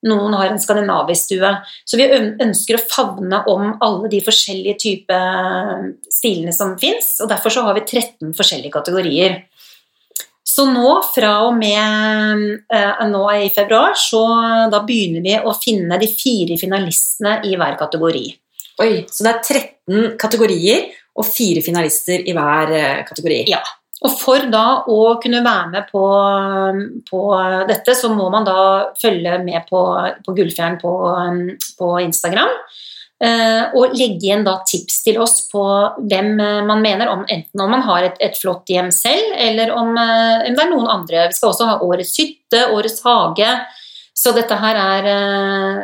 noen 0.09 0.37
har 0.38 0.49
en 0.49 0.61
skandinavisk 0.62 1.26
stue. 1.26 1.50
Så 1.85 1.99
vi 2.00 2.07
ønsker 2.40 2.78
å 2.78 2.85
favne 2.88 3.42
om 3.50 3.75
alle 3.85 4.09
de 4.09 4.23
forskjellige 4.25 4.78
typer 4.81 5.83
stilene 6.09 6.54
som 6.57 6.73
fins, 6.81 7.19
og 7.21 7.28
derfor 7.28 7.52
så 7.52 7.66
har 7.66 7.76
vi 7.76 7.85
13 7.85 8.33
forskjellige 8.38 8.73
kategorier. 8.73 9.42
Så 10.52 10.66
nå, 10.68 10.88
fra 11.14 11.32
og 11.47 11.54
med 11.56 12.42
eh, 12.68 13.04
nå 13.09 13.23
i 13.38 13.49
februar, 13.54 13.94
så 13.97 14.21
da 14.73 14.82
begynner 14.85 15.25
vi 15.25 15.37
å 15.38 15.54
finne 15.56 15.97
de 16.00 16.09
fire 16.12 16.59
finalistene 16.61 17.38
i 17.49 17.54
hver 17.56 17.78
kategori. 17.80 18.26
Oi, 18.82 18.90
Så 19.09 19.25
det 19.25 19.32
er 19.32 19.47
13 19.47 20.18
kategorier 20.21 20.90
og 21.16 21.28
fire 21.28 21.62
finalister 21.64 22.25
i 22.28 22.35
hver 22.37 22.75
eh, 22.76 23.00
kategori. 23.09 23.44
Ja. 23.52 23.62
Og 24.02 24.16
for 24.18 24.44
da 24.50 24.82
å 24.90 24.99
kunne 25.23 25.44
være 25.44 25.68
med 25.71 25.90
på, 25.92 26.04
på 27.06 27.21
dette, 27.68 27.94
så 27.94 28.11
må 28.12 28.26
man 28.35 28.44
da 28.44 28.56
følge 28.99 29.38
med 29.44 29.68
på, 29.68 29.82
på 30.26 30.35
Gullfjern 30.37 30.80
på, 30.82 30.94
på 31.78 31.92
Instagram. 32.02 32.50
Eh, 33.25 33.75
Og 33.79 33.95
legge 33.97 34.26
igjen 34.26 34.45
da 34.47 34.59
tips 34.69 35.02
til 35.07 35.21
oss 35.23 35.47
på 35.50 35.62
hvem 36.11 36.35
eh, 36.41 36.62
man 36.69 36.83
mener, 36.85 37.11
om, 37.12 37.25
enten 37.29 37.64
om 37.64 37.71
man 37.73 37.85
har 37.87 38.09
et, 38.09 38.19
et 38.21 38.38
flott 38.38 38.71
hjem 38.71 38.91
selv, 38.95 39.37
eller 39.38 39.75
om, 39.76 39.95
eh, 39.97 40.49
om 40.49 40.59
det 40.59 40.64
er 40.64 40.73
noen 40.73 40.91
andre. 40.91 41.29
Vi 41.31 41.38
skal 41.38 41.52
også 41.52 41.71
ha 41.71 41.79
Årets 41.87 42.17
hytte, 42.21 42.67
Årets 42.75 43.02
hage. 43.07 43.55
Så 44.12 44.35
dette 44.37 44.59
her 44.61 44.76
er, 44.76 45.07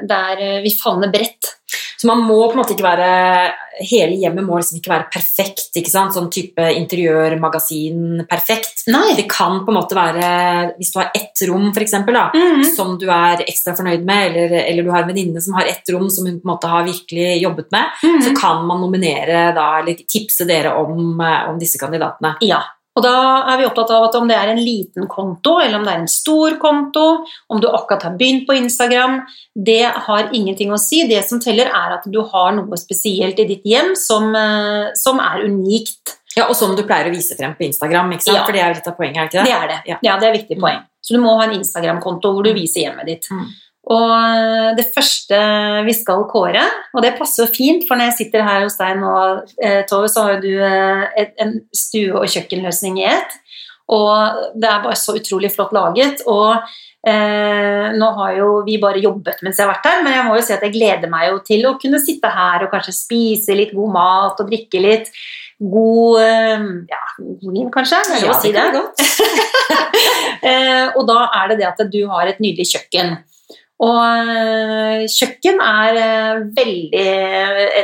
der 0.07 0.42
Vi 0.62 0.75
favner 0.76 1.09
bredt. 1.11 1.57
Så 1.99 2.07
man 2.07 2.21
må 2.23 2.37
på 2.47 2.52
en 2.55 2.61
måte 2.62 2.75
ikke 2.76 2.87
være 2.87 3.52
Hele 3.78 4.17
hjemmet 4.19 4.43
må 4.43 4.57
liksom 4.59 4.78
ikke 4.81 4.90
være 4.90 5.07
perfekt. 5.12 5.69
ikke 5.78 5.90
sant? 5.90 6.14
Sånn 6.14 6.31
type 6.35 6.59
interiørmagasin 6.59 8.25
perfekt. 8.31 8.85
Nei. 8.90 9.14
Det 9.19 9.28
kan 9.31 9.61
på 9.64 9.71
en 9.73 9.78
måte 9.78 9.95
være 9.99 10.75
Hvis 10.78 10.93
du 10.95 10.99
har 11.00 11.11
ett 11.14 11.43
rom, 11.49 11.69
for 11.75 11.83
eksempel, 11.85 12.14
da, 12.14 12.31
Mhm. 12.35 12.64
som 12.75 12.97
du 12.99 13.07
er 13.09 13.45
ekstra 13.47 13.76
fornøyd 13.76 14.05
med, 14.05 14.31
eller, 14.35 14.57
eller 14.67 14.83
du 14.83 14.90
har 14.90 15.02
en 15.02 15.09
venninne 15.09 15.40
som 15.40 15.55
har 15.55 15.67
ett 15.67 15.88
rom 15.93 16.09
som 16.11 16.26
hun 16.26 16.40
på 16.40 16.49
en 16.49 16.55
måte 16.57 16.69
har 16.69 16.85
virkelig 16.85 17.40
jobbet 17.43 17.71
med, 17.71 17.85
Mhm. 18.02 18.23
så 18.23 18.37
kan 18.40 18.67
man 18.67 18.81
nominere 18.81 19.55
da, 19.55 19.78
eller 19.78 19.95
tipse 19.95 20.47
dere 20.47 20.75
om, 20.75 21.21
eh, 21.21 21.49
om 21.49 21.59
disse 21.59 21.78
kandidatene. 21.78 22.37
Ja. 22.40 22.62
Og 22.99 23.05
da 23.05 23.14
er 23.52 23.61
vi 23.61 23.67
opptatt 23.69 23.93
av 23.95 24.09
at 24.09 24.17
om 24.19 24.26
det 24.26 24.35
er 24.35 24.50
en 24.50 24.59
liten 24.59 25.07
konto, 25.11 25.59
eller 25.62 25.78
om 25.78 25.87
det 25.87 25.93
er 25.93 26.00
en 26.02 26.11
stor 26.11 26.57
konto, 26.59 27.05
om 27.47 27.61
du 27.62 27.69
akkurat 27.71 28.09
har 28.09 28.17
begynt 28.19 28.49
på 28.49 28.57
Instagram, 28.59 29.21
det 29.55 29.85
har 30.09 30.33
ingenting 30.35 30.73
å 30.75 30.81
si. 30.83 31.05
Det 31.07 31.21
som 31.28 31.38
teller, 31.43 31.71
er 31.71 31.95
at 32.00 32.09
du 32.11 32.19
har 32.33 32.57
noe 32.57 32.78
spesielt 32.81 33.38
i 33.38 33.47
ditt 33.52 33.69
hjem 33.69 33.95
som, 33.99 34.35
eh, 34.35 34.90
som 34.99 35.23
er 35.23 35.47
unikt. 35.47 36.19
Ja, 36.37 36.49
Og 36.49 36.55
som 36.55 36.75
du 36.76 36.83
pleier 36.87 37.09
å 37.09 37.14
vise 37.14 37.35
frem 37.38 37.55
på 37.55 37.64
Instagram, 37.67 38.12
ikke 38.14 38.26
sant? 38.28 38.37
Ja. 38.37 38.45
for 38.45 38.52
det 38.52 38.61
er 38.62 38.69
jo 38.69 38.75
litt 38.78 38.90
av 38.90 38.97
poenget, 38.99 39.17
er 39.17 39.26
ikke 39.31 39.38
det? 39.38 39.47
Det 39.47 39.57
er 39.62 39.69
det. 39.69 39.81
Ja. 39.87 39.97
Ja, 40.02 40.19
det 40.19 40.26
er 40.26 40.35
et 40.35 40.43
viktig 40.43 40.61
poeng. 40.61 40.83
Så 41.02 41.14
du 41.14 41.23
må 41.23 41.38
ha 41.38 41.47
en 41.47 41.57
Instagram-konto 41.57 42.35
hvor 42.35 42.45
du 42.45 42.52
viser 42.52 42.85
hjemmet 42.85 43.07
ditt. 43.07 43.31
Mm. 43.31 43.47
Og 43.88 44.11
eh, 44.12 44.71
det 44.76 44.88
første 44.92 45.38
vi 45.87 45.95
skal 45.97 46.26
kåre, 46.28 46.64
og 46.92 47.04
det 47.04 47.14
passer 47.16 47.45
jo 47.45 47.52
fint, 47.54 47.87
for 47.88 47.97
når 47.97 48.11
jeg 48.11 48.18
sitter 48.18 48.45
her 48.45 48.66
hos 48.66 48.76
deg 48.80 48.99
nå, 49.00 49.14
eh, 49.64 49.80
Tove, 49.88 50.11
så 50.12 50.26
har 50.26 50.42
du 50.45 50.50
eh, 50.52 51.30
en 51.40 51.57
stue- 51.73 52.18
og 52.18 52.28
kjøkkenløsning 52.28 53.00
i 53.00 53.09
ett. 53.09 53.38
Og 53.88 54.52
det 54.61 54.68
er 54.68 54.85
bare 54.85 54.99
så 55.00 55.16
utrolig 55.16 55.50
flott 55.54 55.73
laget. 55.73 56.21
Og 56.28 56.52
eh, 57.09 57.88
nå 57.97 58.11
har 58.18 58.37
jo 58.37 58.50
vi 58.66 58.76
bare 58.83 59.00
jobbet 59.00 59.40
mens 59.45 59.57
jeg 59.57 59.64
har 59.64 59.73
vært 59.73 59.88
her, 59.88 60.02
men 60.04 60.16
jeg 60.18 60.28
må 60.28 60.37
jo 60.37 60.45
si 60.45 60.57
at 60.57 60.64
jeg 60.66 60.76
gleder 60.76 61.12
meg 61.12 61.30
jo 61.30 61.40
til 61.47 61.68
å 61.71 61.76
kunne 61.80 62.02
sitte 62.04 62.30
her 62.33 62.66
og 62.66 62.73
kanskje 62.75 62.97
spise 62.97 63.57
litt 63.57 63.73
god 63.76 63.95
mat 63.95 64.42
og 64.42 64.50
drikke 64.50 64.83
litt 64.85 65.09
god 65.59 66.21
eh, 66.23 66.66
ja, 66.92 67.00
vin, 67.42 67.71
kanskje? 67.75 68.02
Er 68.04 68.12
det 68.12 68.21
lov 68.26 68.37
å 68.37 68.42
si 68.42 68.54
det? 68.54 68.68
godt. 68.76 69.04
Eh, 70.38 70.95
og 70.95 71.02
da 71.09 71.25
er 71.35 71.49
det 71.50 71.57
det 71.59 71.66
at 71.66 71.80
du 71.90 71.99
har 72.09 72.28
et 72.30 72.38
nydelig 72.40 72.68
kjøkken. 72.71 73.16
Og 73.78 73.99
eh, 74.02 75.04
kjøkken 75.06 75.61
er 75.62 75.99
eh, 76.02 76.38
veldig 76.56 77.02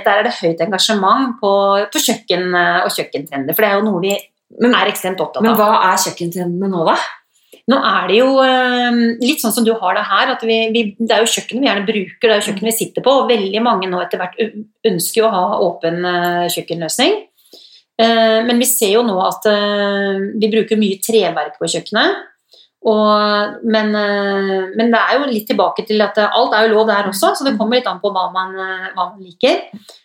Der 0.02 0.08
er 0.10 0.24
det 0.26 0.32
høyt 0.40 0.62
engasjement 0.64 1.36
på, 1.38 1.50
på 1.86 2.02
kjøkken 2.02 2.48
eh, 2.50 2.80
og 2.82 2.90
kjøkkentrender, 2.96 3.54
for 3.54 3.62
det 3.62 3.68
er 3.70 3.76
jo 3.78 3.84
noe 3.86 4.00
vi 4.02 4.14
Men, 4.58 4.74
er 4.74 4.90
ekstremt 4.90 5.22
opptatt 5.22 5.42
av. 5.42 5.46
men 5.46 5.60
hva 5.60 5.68
er 5.92 6.00
kjøkkentrendene 6.02 6.72
nå, 6.72 6.82
da? 6.88 6.96
Nå 7.70 7.78
er 7.80 8.08
det 8.10 8.16
jo 8.18 8.32
eh, 8.44 8.98
litt 9.22 9.40
sånn 9.40 9.54
som 9.54 9.64
du 9.64 9.70
har 9.78 9.94
det 9.96 10.02
her, 10.10 10.34
at 10.34 10.42
vi, 10.44 10.56
vi, 10.74 10.82
det 10.98 11.14
er 11.14 11.22
jo 11.22 11.30
kjøkkenet 11.32 11.62
vi 11.62 11.70
gjerne 11.70 11.86
bruker, 11.88 12.26
det 12.26 12.34
er 12.34 12.42
jo 12.42 12.48
kjøkkenet 12.50 12.70
vi 12.72 12.76
sitter 12.76 13.06
på, 13.06 13.14
og 13.22 13.30
veldig 13.30 13.62
mange 13.64 13.88
nå 13.88 14.02
etter 14.02 14.20
hvert 14.20 14.36
ønsker 14.90 15.22
jo 15.22 15.30
å 15.30 15.32
ha 15.32 15.44
åpen 15.64 16.02
eh, 16.10 16.42
kjøkkenløsning. 16.52 17.16
Eh, 18.02 18.40
Men 18.44 18.60
vi 18.60 18.68
ser 18.68 18.96
jo 18.98 19.06
nå 19.06 19.14
at 19.22 19.48
eh, 19.48 20.20
vi 20.42 20.50
bruker 20.52 20.80
mye 20.80 21.00
treverk 21.06 21.56
på 21.60 21.70
kjøkkenet. 21.70 22.22
Og, 22.84 23.64
men, 23.64 23.94
eh, 23.96 24.64
men 24.76 24.90
det 24.92 25.00
er 25.00 25.16
jo 25.16 25.28
litt 25.30 25.46
tilbake 25.48 25.86
til 25.88 26.04
at 26.04 26.18
eh, 26.20 26.36
alt 26.36 26.52
er 26.52 26.66
jo 26.66 26.74
lov 26.74 26.88
der 26.90 27.08
også, 27.08 27.32
så 27.32 27.46
det 27.46 27.54
kommer 27.56 27.80
litt 27.80 27.88
an 27.88 28.00
på 28.02 28.10
hva 28.12 28.26
man, 28.34 28.52
eh, 28.60 28.90
hva 28.92 29.06
man 29.14 29.22
liker. 29.24 29.62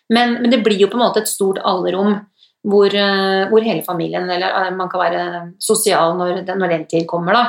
Men, 0.08 0.38
men 0.40 0.52
det 0.52 0.62
blir 0.64 0.80
jo 0.80 0.88
på 0.88 0.96
en 0.96 1.04
måte 1.04 1.20
et 1.20 1.28
stort 1.28 1.60
allerom 1.60 2.16
hvor, 2.60 2.92
hvor 3.48 3.64
hele 3.64 3.80
familien 3.80 4.26
Eller 4.28 4.74
man 4.76 4.88
kan 4.92 5.00
være 5.00 5.20
sosial 5.64 6.10
når, 6.18 6.42
når 6.44 6.72
den 6.74 6.82
tid 6.90 7.06
kommer, 7.08 7.32
da. 7.32 7.44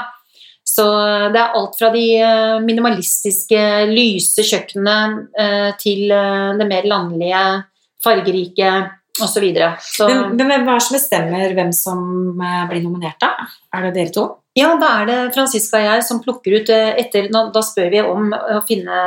Så 0.64 0.86
det 1.34 1.42
er 1.42 1.58
alt 1.58 1.76
fra 1.76 1.90
de 1.92 2.06
minimalistiske, 2.64 3.60
lyse 3.92 4.46
kjøkkenene 4.48 5.74
til 5.82 6.14
det 6.62 6.68
mer 6.70 6.88
landlige, 6.88 7.42
fargerike 8.00 8.70
osv. 9.20 9.50
Så, 9.52 9.68
så 9.98 10.08
Men, 10.08 10.38
hvem 10.40 10.54
er 10.54 10.64
det 10.64 10.80
som 10.88 10.96
bestemmer 10.96 11.58
hvem 11.60 11.76
som 11.76 12.08
blir 12.72 12.86
nominert, 12.86 13.20
da? 13.20 13.50
Er 13.76 13.90
det 13.90 13.98
dere 13.98 14.16
to? 14.16 14.30
Ja, 14.58 14.74
da 14.76 14.90
er 15.00 15.08
det 15.08 15.20
Franziska 15.36 15.80
og 15.80 15.88
jeg 15.88 16.04
som 16.04 16.20
plukker 16.24 16.58
ut 16.60 16.70
eh, 16.74 16.92
etter 17.00 17.30
Da 17.32 17.64
spør 17.64 17.92
vi 17.94 18.04
om 18.04 18.34
å 18.36 18.60
finne, 18.68 19.02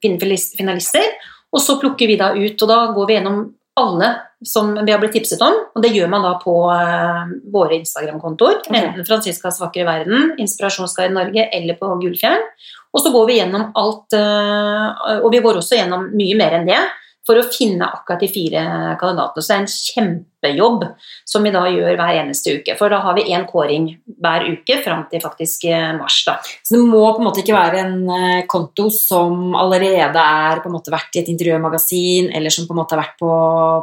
finne 0.00 0.38
finalister, 0.56 1.04
og 1.52 1.60
så 1.60 1.76
plukker 1.80 2.08
vi 2.08 2.16
da 2.20 2.32
ut, 2.36 2.56
og 2.62 2.70
da 2.70 2.82
går 2.94 3.08
vi 3.08 3.16
gjennom 3.18 3.40
alle 3.80 4.10
som 4.46 4.72
vi 4.72 4.92
har 4.92 5.00
blitt 5.02 5.12
tipset 5.18 5.40
om, 5.44 5.56
og 5.74 5.82
det 5.84 5.92
gjør 5.92 6.08
man 6.12 6.24
da 6.24 6.32
på 6.40 6.54
eh, 6.72 7.34
våre 7.52 7.76
Instagram-kontoer, 7.76 8.62
Okay. 8.64 8.80
enten 8.80 9.06
Franziskas 9.08 9.60
vakre 9.60 9.84
verden, 9.84 10.32
Inspirasjonsguide 10.40 11.12
Norge 11.12 11.46
eller 11.52 11.76
på 11.76 11.90
Gullfjern. 12.00 12.46
Og 12.90 13.04
så 13.04 13.12
går 13.12 13.28
vi 13.28 13.36
gjennom 13.38 13.68
alt, 13.78 14.16
eh, 14.16 15.18
og 15.20 15.28
vi 15.34 15.42
går 15.44 15.60
også 15.60 15.76
gjennom 15.76 16.08
mye 16.16 16.38
mer 16.40 16.56
enn 16.56 16.68
det, 16.68 16.80
for 17.26 17.38
å 17.38 17.46
finne 17.52 17.86
akkurat 17.86 18.22
de 18.22 18.28
fire 18.32 18.62
kandidatene. 19.00 19.42
Så 19.42 19.50
det 19.50 19.56
er 19.56 19.62
en 19.62 19.72
kjempejobb 19.74 20.84
som 21.28 21.44
vi 21.44 21.52
da 21.52 21.62
gjør 21.68 21.98
hver 21.98 22.18
eneste 22.22 22.54
uke. 22.56 22.76
For 22.78 22.92
da 22.92 23.02
har 23.04 23.16
vi 23.18 23.26
én 23.34 23.44
kåring 23.48 23.90
hver 24.24 24.46
uke 24.48 24.78
fram 24.84 25.04
til 25.10 25.22
faktisk 25.22 25.66
eh, 25.68 25.90
mars. 25.98 26.16
da. 26.26 26.38
Så 26.64 26.78
det 26.78 26.80
må 26.88 27.02
på 27.12 27.20
en 27.20 27.28
måte 27.28 27.42
ikke 27.44 27.58
være 27.58 27.82
en 27.84 27.98
eh, 28.16 28.46
konto 28.50 28.88
som 28.94 29.54
allerede 29.58 30.24
er 30.24 30.62
på 30.64 30.70
en 30.70 30.76
måte 30.78 30.94
vært 30.94 31.18
i 31.18 31.22
et 31.22 31.30
interiørmagasin, 31.34 32.32
eller 32.36 32.54
som 32.54 32.66
på 32.68 32.74
en 32.76 32.80
måte 32.80 32.96
har 32.96 33.04
vært 33.04 33.20
på, 33.20 33.30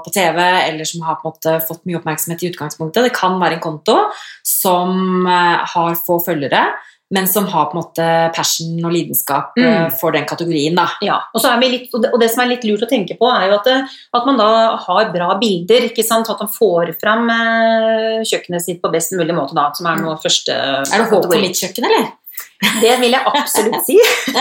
på 0.04 0.16
TV, 0.18 0.42
eller 0.66 0.90
som 0.90 1.06
har 1.06 1.22
på 1.22 1.28
en 1.28 1.38
måte 1.38 1.56
fått 1.70 1.86
mye 1.88 2.02
oppmerksomhet 2.02 2.44
i 2.44 2.52
utgangspunktet. 2.52 3.06
Det 3.06 3.16
kan 3.16 3.38
være 3.42 3.60
en 3.60 3.66
konto 3.70 4.00
som 4.48 5.30
eh, 5.30 5.66
har 5.76 5.98
få 6.02 6.20
følgere, 6.26 6.66
men 7.14 7.28
som 7.32 7.46
har 7.48 7.70
på 7.72 7.78
en 7.78 7.82
måte 7.84 8.06
passion 8.36 8.84
og 8.84 8.92
lidenskap 8.92 9.54
eh, 9.58 9.64
Mm. 9.88 9.92
for 10.00 10.12
den 10.12 10.26
kategorien. 10.28 10.76
da. 10.76 10.88
Ja, 11.02 11.22
og, 11.34 11.46
er 11.46 11.58
litt, 11.72 11.88
og, 11.94 12.02
det, 12.04 12.12
og 12.14 12.20
det 12.20 12.30
som 12.34 12.44
er 12.44 12.50
litt 12.52 12.66
lurt 12.68 12.84
å 12.84 12.90
tenke 12.90 13.16
på, 13.18 13.30
er 13.32 13.48
jo 13.48 13.56
at, 13.60 13.64
det, 13.70 13.78
at 14.20 14.26
man 14.28 14.38
da 14.38 14.50
har 14.84 15.12
bra 15.14 15.38
bilder. 15.40 15.88
ikke 15.88 16.04
sant? 16.04 16.30
At 16.30 16.40
man 16.44 16.52
får 16.52 16.96
fram 17.00 17.30
eh, 17.32 18.24
kjøkkenet 18.28 18.62
sitt 18.66 18.82
på 18.84 18.92
best 18.92 19.14
mulig 19.16 19.36
måte, 19.38 19.56
da, 19.56 19.70
som 19.78 19.88
er 19.88 20.02
nå 20.04 20.18
første 20.22 20.52
Er 20.52 20.84
det 21.04 21.10
håp 21.12 21.26
for 21.32 21.40
mitt 21.40 21.56
kjøkken, 21.60 21.88
eller? 21.90 22.10
Det 22.82 22.92
vil 23.00 23.14
jeg 23.14 23.22
absolutt 23.26 23.86
si. 23.86 23.96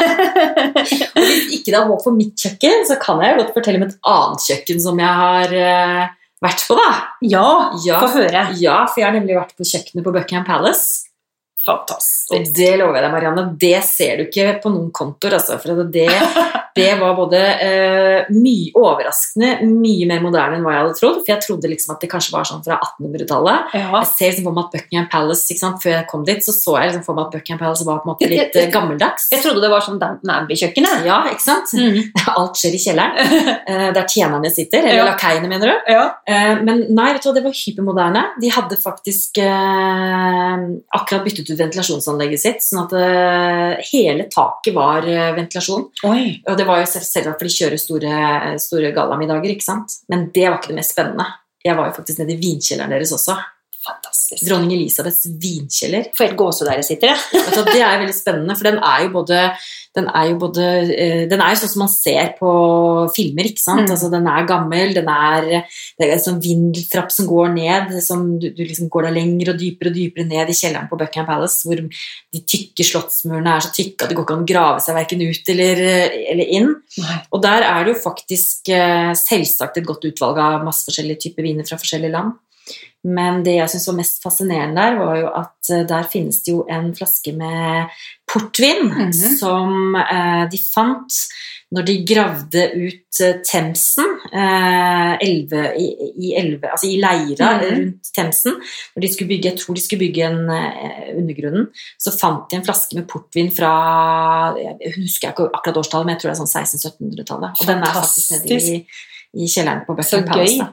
Og 1.17 1.23
hvis 1.23 1.49
ikke 1.59 1.73
det 1.73 1.79
er 1.79 1.89
håp 1.89 2.03
for 2.05 2.17
mitt 2.17 2.35
kjøkken, 2.41 2.85
så 2.89 2.97
kan 3.01 3.21
jeg 3.25 3.39
godt 3.41 3.55
fortelle 3.57 3.81
om 3.81 3.87
et 3.89 3.97
annet 4.13 4.47
kjøkken 4.47 4.83
som 4.83 5.01
jeg 5.01 5.21
har 5.23 5.55
eh, 5.57 6.07
vært 6.45 6.65
på, 6.69 6.77
da. 6.79 6.89
ja, 7.25 7.47
Ja. 7.87 8.01
få 8.03 8.11
høre. 8.19 8.47
Ja, 8.61 8.83
for 8.91 9.01
jeg 9.03 9.09
har 9.09 9.17
nemlig 9.17 9.37
vært 9.39 9.55
på 9.57 9.65
kjøkkenet 9.69 10.05
på 10.05 10.13
Buckingham 10.17 10.45
Palace. 10.49 11.06
Fantastisk. 11.67 12.31
Og 12.35 12.47
det 12.55 12.73
lover 12.79 13.01
jeg 13.01 13.05
deg, 13.07 13.13
Marianne, 13.15 13.43
det 13.59 13.79
ser 13.87 14.21
du 14.21 14.27
ikke 14.29 14.57
på 14.63 14.71
noen 14.71 14.93
kontoer. 14.95 15.35
Altså, 15.39 15.57
for 15.63 15.83
det, 15.91 16.07
det 16.77 16.89
var 17.01 17.15
både 17.19 17.41
uh, 17.41 18.29
mye 18.35 18.71
overraskende, 18.79 19.67
mye 19.67 20.07
mer 20.11 20.23
moderne 20.23 20.59
enn 20.59 20.67
hva 20.67 20.75
jeg 20.77 20.83
hadde 20.85 20.99
trodd. 21.01 21.19
For 21.25 21.33
jeg 21.35 21.43
trodde 21.43 21.71
liksom 21.73 21.95
at 21.97 22.05
det 22.05 22.11
kanskje 22.13 22.35
var 22.37 22.47
sånn 22.49 22.63
fra 22.67 22.79
1800-tallet. 22.79 23.75
Ja. 23.79 23.89
Jeg 23.99 24.11
ser 24.13 24.31
liksom 24.33 24.47
for 24.49 24.57
meg 24.59 24.69
at 24.69 24.77
Buckingham 24.77 25.09
Palace? 25.13 25.59
Før 25.83 25.93
jeg 25.97 26.07
kom 26.11 26.23
dit, 26.29 26.45
så 26.47 26.55
så 26.55 26.77
jeg 26.79 26.93
liksom 26.93 27.05
for 27.07 27.19
meg 27.19 27.27
at 27.27 27.35
Buckingham 27.37 27.63
Palace 27.65 27.87
var 27.89 27.99
på 28.03 28.07
en 28.07 28.13
måte 28.13 28.31
litt 28.31 28.59
uh, 28.61 28.67
gammeldags. 28.75 29.27
Jeg 29.35 29.43
trodde 29.43 29.65
det 29.67 29.73
var 29.75 29.85
sånn 29.87 29.99
Downton 30.03 30.35
Abbey-kjøkkenet. 30.37 31.03
Ja, 31.09 31.19
ikke 31.33 31.47
sant? 31.47 31.75
Mm. 31.75 31.99
Alt 32.37 32.63
skjer 32.63 32.79
i 32.79 32.83
kjelleren. 32.83 33.19
Uh, 33.67 33.89
Der 33.97 34.07
tjenerne 34.13 34.51
sitter. 34.55 34.87
Eller 34.87 35.03
Ja. 35.03 35.09
lakeiene, 35.11 35.51
mener 35.51 35.73
du? 35.73 35.91
Ja. 35.93 36.05
Men 36.63 36.85
nei, 36.95 37.11
vet 37.17 37.25
du 37.25 37.31
hva, 37.31 37.35
det 37.37 37.45
var 37.47 37.55
hypermoderne. 37.57 38.23
De 38.43 38.51
hadde 38.55 38.77
faktisk 38.81 39.39
akkurat 39.41 41.25
byttet 41.27 41.49
ut 41.51 41.56
ventilasjonsanlegget 41.59 42.43
sitt, 42.43 42.63
sånn 42.65 42.85
at 42.85 42.95
uh, 42.97 43.83
hele 43.93 44.29
taket 44.33 44.75
var 44.77 45.07
uh, 45.09 45.33
ventilasjon. 45.37 45.89
Oi. 46.11 46.23
Og 46.47 46.59
det 46.59 46.67
var 46.69 46.83
jo 46.83 46.91
selv- 46.91 47.09
selvsagt 47.09 47.41
for 47.41 47.49
de 47.49 47.57
kjører 47.57 47.81
store, 47.81 48.21
store 48.63 48.93
gallamiddager, 48.97 49.53
ikke 49.57 49.67
sant? 49.67 49.99
Men 50.13 50.29
det 50.35 50.47
var 50.49 50.61
ikke 50.61 50.75
det 50.75 50.81
mest 50.81 50.97
spennende. 50.97 51.29
Jeg 51.67 51.75
var 51.79 51.89
jo 51.91 51.97
faktisk 51.99 52.21
nede 52.23 52.37
i 52.37 52.41
vinkjelleren 52.41 52.93
deres 52.95 53.15
også. 53.17 53.35
Fantastisk. 53.87 54.43
Dronning 54.47 54.75
Elisabeths 54.77 55.27
vinkjeller. 55.43 56.11
For 56.17 56.27
helt 56.27 56.39
gåsehud 56.41 56.71
der 56.71 56.83
jeg 56.83 56.91
sitter, 56.91 57.15
jeg. 57.15 57.43
Vet 57.47 57.73
det 57.73 57.83
er 57.83 58.01
veldig 58.03 58.17
spennende, 58.17 58.57
for 58.59 58.69
den 58.69 58.81
er 58.83 59.05
jo 59.07 59.13
både 59.21 59.43
den 59.97 60.09
er 60.13 60.31
jo 60.31 60.37
både 60.41 60.65
eh, 60.93 61.23
Den 61.31 61.41
er 61.41 61.55
jo 61.55 61.61
sånn 61.63 61.73
som 61.73 61.83
man 61.85 61.93
ser 61.93 62.35
på 62.39 62.51
filmer, 63.17 63.49
ikke 63.49 63.63
sant? 63.63 63.87
Mm. 63.87 63.93
Altså, 63.95 64.11
den 64.13 64.29
er 64.29 64.49
gammel, 64.49 64.93
den 64.97 65.09
er 65.09 65.47
Det 65.65 66.05
er 66.05 66.15
en 66.17 66.25
sånn 66.27 66.43
vindeltrapp 66.43 67.13
som 67.15 67.29
går 67.31 67.55
ned, 67.55 67.95
som 68.05 68.27
du, 68.41 68.51
du 68.53 68.63
liksom 68.65 68.91
går 68.93 69.09
deg 69.09 69.17
lenger 69.17 69.53
og 69.55 69.61
dypere 69.61 69.93
og 69.93 69.97
dypere 69.97 70.29
ned 70.29 70.53
i 70.53 70.57
kjelleren 70.57 70.91
på 70.91 70.99
Buckingham 71.01 71.29
Palace, 71.31 71.63
hvor 71.65 71.81
de 71.81 72.43
tykke 72.55 72.87
slottsmurene 72.87 73.57
er 73.57 73.65
så 73.65 73.73
tykke 73.77 74.05
at 74.05 74.13
det 74.13 74.19
går 74.19 74.27
ikke 74.27 74.37
an 74.37 74.45
å 74.45 74.51
grave 74.53 74.85
seg 74.85 74.99
verken 74.99 75.25
ut 75.25 75.53
eller, 75.55 75.85
eller 76.35 76.57
inn. 76.59 76.73
Nei. 77.01 77.21
Og 77.33 77.45
der 77.45 77.65
er 77.67 77.87
det 77.87 77.95
jo 77.95 78.03
faktisk 78.05 78.73
eh, 78.75 79.13
selvsagt 79.17 79.81
et 79.81 79.89
godt 79.89 80.05
utvalg 80.11 80.41
av 80.43 80.67
masse 80.67 80.85
forskjellige 80.89 81.29
typer 81.29 81.47
viner 81.47 81.69
fra 81.69 81.81
forskjellige 81.81 82.13
land. 82.13 82.37
Men 83.07 83.43
det 83.47 83.53
jeg 83.61 83.71
syns 83.71 83.87
var 83.87 83.95
mest 84.01 84.23
fascinerende 84.25 84.83
der, 84.83 84.97
var 84.99 85.17
jo 85.21 85.27
at 85.39 85.71
eh, 85.71 85.85
der 85.87 86.09
finnes 86.11 86.41
det 86.43 86.53
jo 86.57 86.65
en 86.69 86.89
flaske 86.97 87.33
med 87.37 87.93
portvin 88.27 88.89
Mhm. 88.91 89.13
som 89.39 89.95
eh, 89.95 90.49
de 90.51 90.59
fant 90.59 91.21
når 91.75 91.83
de 91.87 91.95
gravde 92.07 92.63
ut 92.79 93.21
eh, 93.23 93.39
Themsen 93.47 94.07
eh, 94.33 95.15
elve, 95.23 95.63
i, 95.79 95.87
i, 96.19 96.33
elve, 96.39 96.71
altså 96.71 96.87
i 96.91 96.99
leira 97.03 97.53
Mhm. 97.57 97.65
rundt 97.71 98.11
Themsen. 98.15 98.55
Når 98.97 99.01
de 99.03 99.09
skulle 99.13 99.29
bygge, 99.29 99.51
jeg 99.51 99.59
tror 99.59 99.75
de 99.75 99.81
skulle 99.83 100.03
bygge 100.07 100.27
en 100.27 100.51
eh, 100.51 101.11
undergrunnen, 101.19 101.67
så 101.99 102.11
fant 102.19 102.51
de 102.51 102.57
en 102.57 102.65
flaske 102.67 102.95
med 102.99 103.07
portvin 103.11 103.51
fra 103.55 103.73
Jeg 104.59 104.95
husker 104.97 105.31
ikke 105.31 105.51
akkurat 105.55 105.77
årstallet, 105.83 106.07
men 106.07 106.15
jeg 106.17 106.23
tror 106.23 106.31
det 106.33 106.39
er 106.39 106.43
sånn 106.45 106.55
1600-1700-tallet. 106.65 107.61
Og 107.61 107.67
den 107.67 107.83
er 107.83 107.95
faktisk 108.01 108.31
nede 108.35 108.59
i, 108.63 108.87
i 109.43 109.47
kjelleren 109.47 109.85
på 109.87 109.95
Buckingham 109.97 110.29
Palace. 110.33 110.69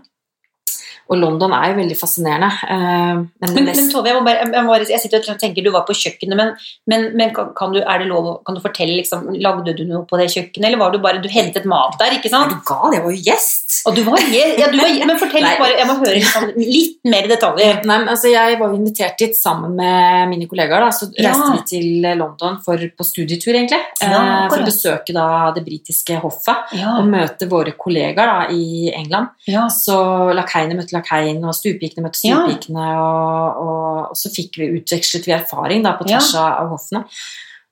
Og 1.11 1.17
London 1.19 1.51
er 1.53 1.71
jo 1.73 1.77
veldig 1.81 1.97
fascinerende. 1.99 2.49
eh, 2.69 3.13
Men, 3.43 3.53
Men, 3.55 3.65
men 3.65 3.89
Tove, 3.91 4.07
jeg, 4.07 4.23
bare, 4.23 4.45
jeg, 4.53 4.65
bare, 4.67 4.85
jeg 4.89 5.01
sitter 5.03 5.19
og 5.33 5.39
tenker 5.41 5.63
du 5.65 5.69
var 5.73 5.83
på 5.87 5.93
kjøkkenet, 5.93 6.35
men, 6.39 6.53
men, 6.87 7.09
men 7.19 7.33
kan, 7.35 7.73
du, 7.75 7.79
er 7.83 7.99
det 7.99 8.07
lov, 8.07 8.29
kan 8.47 8.55
du 8.55 8.61
fortelle 8.63 8.95
liksom, 9.01 9.27
Lagde 9.43 9.75
du 9.77 9.83
noe 9.89 10.05
på 10.09 10.17
det 10.17 10.29
kjøkkenet, 10.31 10.67
eller 10.69 10.79
var 10.79 10.91
du 10.95 10.99
bare 11.03 11.21
Du 11.21 11.27
hentet 11.29 11.65
mat 11.69 11.97
der, 11.99 12.15
ikke 12.17 12.29
er 12.31 12.35
sant? 12.37 12.53
du 12.55 12.63
gal? 12.69 12.93
Jeg 12.95 13.03
var 13.03 13.11
jo 13.11 13.21
gjest! 13.27 13.59
Og 13.89 13.95
du 13.97 14.03
var 14.07 14.21
ja, 14.31 14.67
du 14.71 14.77
var, 14.79 14.91
Men 15.09 15.19
fortell 15.19 15.43
Nei. 15.43 15.53
bare, 15.59 15.75
jeg 15.81 15.87
må 15.89 15.97
høre 15.99 16.15
liksom, 16.15 16.47
litt 16.61 16.99
mer 17.09 17.27
detaljer. 17.27 17.81
Nei, 17.89 17.97
men 18.03 18.07
altså 18.13 18.31
Jeg 18.31 18.59
var 18.61 18.71
jo 18.71 18.77
invitert 18.79 19.17
dit 19.19 19.35
sammen 19.35 19.75
med 19.75 20.29
mine 20.31 20.47
kollegaer. 20.47 20.85
Da, 20.87 20.91
så 20.95 21.09
Ja. 21.19 21.33
reiste 21.33 21.51
vi 21.57 21.63
til 21.73 22.17
London 22.19 22.59
for, 22.63 22.77
på 22.97 23.03
studietur, 23.07 23.51
egentlig. 23.57 23.81
Ja, 24.01 24.21
eh, 24.45 24.47
for 24.53 24.63
å 24.63 24.67
besøke 24.69 25.13
da 25.15 25.25
det 25.55 25.65
britiske 25.67 26.15
hoffet 26.23 26.71
Ja, 26.79 26.95
og 27.01 27.09
møte 27.11 27.49
våre 27.51 27.73
kollegaer 27.77 28.29
da, 28.31 28.39
i 28.55 28.89
England. 28.95 29.33
ja. 29.51 29.67
Så 29.73 29.97
lakeiene 30.37 30.77
møtte 30.79 30.92
lakeiene, 30.93 31.47
og 31.49 31.55
stupikene 31.57 32.05
møtte 32.05 32.21
Ja. 32.29 32.43
Og, 32.99 33.63
og, 33.63 34.11
og 34.11 34.17
så 34.19 34.31
fikk 34.33 34.59
vi 34.61 34.71
utvekslet 34.79 35.27
vi 35.27 35.35
erfaring 35.35 35.83
da, 35.85 35.95
på 35.99 36.07
Ja. 36.09 36.19
av 36.63 36.69
hoffene. 36.73 37.03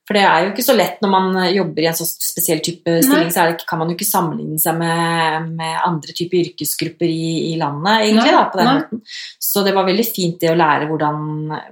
For 0.08 0.18
det 0.18 0.24
er 0.26 0.44
jo 0.44 0.50
ikke 0.52 0.66
så 0.66 0.74
lett 0.76 1.04
når 1.04 1.12
man 1.14 1.36
jobber 1.54 1.84
i 1.84 1.88
en 1.88 1.96
så 1.96 2.06
spesiell 2.10 2.60
type 2.66 2.96
stilling, 3.06 3.30
så 3.32 3.44
er 3.44 3.52
det, 3.52 3.66
kan 3.70 3.80
man 3.80 3.92
jo 3.92 3.96
ikke 3.96 4.08
sammenligne 4.08 4.58
seg 4.60 4.80
med, 4.80 5.52
med 5.60 5.76
andre 5.86 6.16
typer 6.18 6.40
yrkesgrupper 6.42 7.06
i, 7.06 7.52
i 7.52 7.54
landet, 7.60 8.08
egentlig, 8.08 8.34
da, 8.34 8.42
på 8.50 8.60
den 8.60 8.68
nei. 8.68 8.74
måten. 8.80 9.04
Så 9.46 9.64
det 9.64 9.76
var 9.78 9.86
veldig 9.88 10.06
fint 10.08 10.42
det 10.42 10.50
å 10.52 10.58
lære 10.58 10.88
hvordan, 10.90 11.22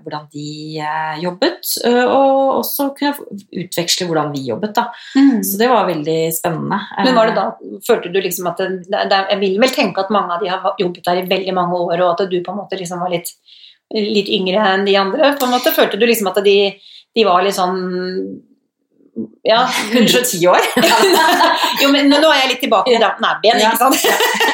hvordan 0.06 0.28
de 0.36 0.52
eh, 0.78 1.16
jobbet, 1.24 1.74
og 1.90 2.60
også 2.60 2.90
kunne 3.00 3.28
utveksle 3.64 4.08
hvordan 4.10 4.32
vi 4.36 4.46
jobbet, 4.52 4.76
da. 4.78 4.86
Mm. 5.18 5.42
Så 5.50 5.60
det 5.60 5.72
var 5.74 5.90
veldig 5.90 6.20
spennende. 6.36 6.80
Men 7.00 7.18
var 7.18 7.32
det 7.32 7.38
da, 7.40 7.48
følte 7.88 8.14
du 8.14 8.22
liksom 8.22 8.52
at 8.52 8.62
det, 8.62 8.86
det, 9.10 9.24
Jeg 9.34 9.42
vil 9.42 9.58
vel 9.62 9.74
tenke 9.74 10.06
at 10.06 10.14
mange 10.14 10.38
av 10.38 10.44
de 10.44 10.52
har 10.54 10.78
jobbet 10.80 11.06
der 11.10 11.24
i 11.24 11.28
veldig 11.30 11.58
mange 11.58 11.82
år, 11.82 12.06
og 12.06 12.14
at 12.14 12.30
du 12.30 12.38
på 12.46 12.54
en 12.54 12.62
måte 12.62 12.80
liksom 12.80 13.02
var 13.02 13.14
litt, 13.14 13.34
litt 13.96 14.30
yngre 14.38 14.64
enn 14.76 14.86
de 14.88 14.96
andre. 15.02 15.34
på 15.40 15.48
en 15.48 15.58
måte. 15.58 15.74
Følte 15.76 16.00
du 16.00 16.06
liksom 16.08 16.30
at 16.32 16.42
de, 16.46 16.58
de 17.16 17.26
var 17.28 17.44
litt 17.46 17.58
sånn 17.58 17.80
Ja. 19.44 19.66
110 19.92 20.48
år. 20.48 20.64
jo, 21.82 21.90
men 21.92 22.08
nå 22.12 22.30
er 22.30 22.44
jeg 22.46 22.52
litt 22.54 22.62
tilbake 22.64 22.94
til 22.94 23.02
igjen, 23.44 23.60
Ja. 23.66 23.74
ikke 23.74 23.90
sant? 23.90 24.00